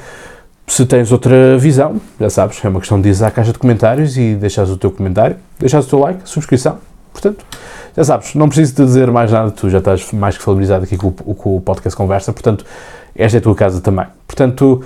Se 0.66 0.84
tens 0.84 1.12
outra 1.12 1.56
visão, 1.58 2.00
já 2.20 2.28
sabes, 2.28 2.62
é 2.64 2.68
uma 2.68 2.80
questão 2.80 3.00
de 3.00 3.08
ir 3.08 3.24
à 3.24 3.30
caixa 3.30 3.52
de 3.52 3.58
comentários 3.58 4.16
e 4.18 4.34
deixares 4.34 4.70
o 4.70 4.76
teu 4.76 4.90
comentário, 4.90 5.36
deixares 5.58 5.86
o 5.86 5.90
teu 5.90 5.98
like, 6.00 6.28
subscrição. 6.28 6.78
Portanto, 7.12 7.44
já 7.96 8.04
sabes, 8.04 8.34
não 8.34 8.48
preciso 8.48 8.74
te 8.74 8.84
dizer 8.84 9.10
mais 9.10 9.32
nada, 9.32 9.50
tu 9.50 9.70
já 9.70 9.78
estás 9.78 10.12
mais 10.12 10.36
que 10.36 10.44
familiarizado 10.44 10.84
aqui 10.84 10.96
com, 10.96 11.10
com 11.10 11.56
o 11.56 11.60
podcast 11.60 11.96
Conversa, 11.96 12.32
portanto, 12.32 12.64
esta 13.14 13.38
é 13.38 13.40
a 13.40 13.42
tua 13.42 13.54
casa 13.54 13.80
também. 13.80 14.06
Portanto, 14.26 14.84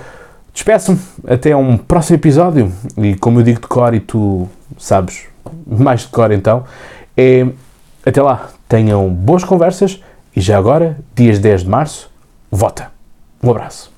despeço-me 0.53 0.99
até 1.27 1.55
um 1.55 1.77
próximo 1.77 2.15
episódio 2.15 2.71
e 2.97 3.15
como 3.15 3.39
eu 3.39 3.43
digo 3.43 3.59
de 3.59 3.67
cor 3.67 3.93
e 3.93 3.99
tu 3.99 4.47
sabes 4.77 5.25
mais 5.67 6.01
de 6.01 6.07
cor 6.07 6.31
então, 6.31 6.63
é 7.17 7.45
até 8.05 8.21
lá, 8.21 8.49
tenham 8.69 9.09
boas 9.09 9.43
conversas 9.43 10.01
e 10.33 10.39
já 10.39 10.57
agora, 10.57 10.97
dias 11.13 11.37
10 11.37 11.63
de 11.63 11.69
março, 11.69 12.09
vota. 12.49 12.89
Um 13.43 13.51
abraço. 13.51 13.90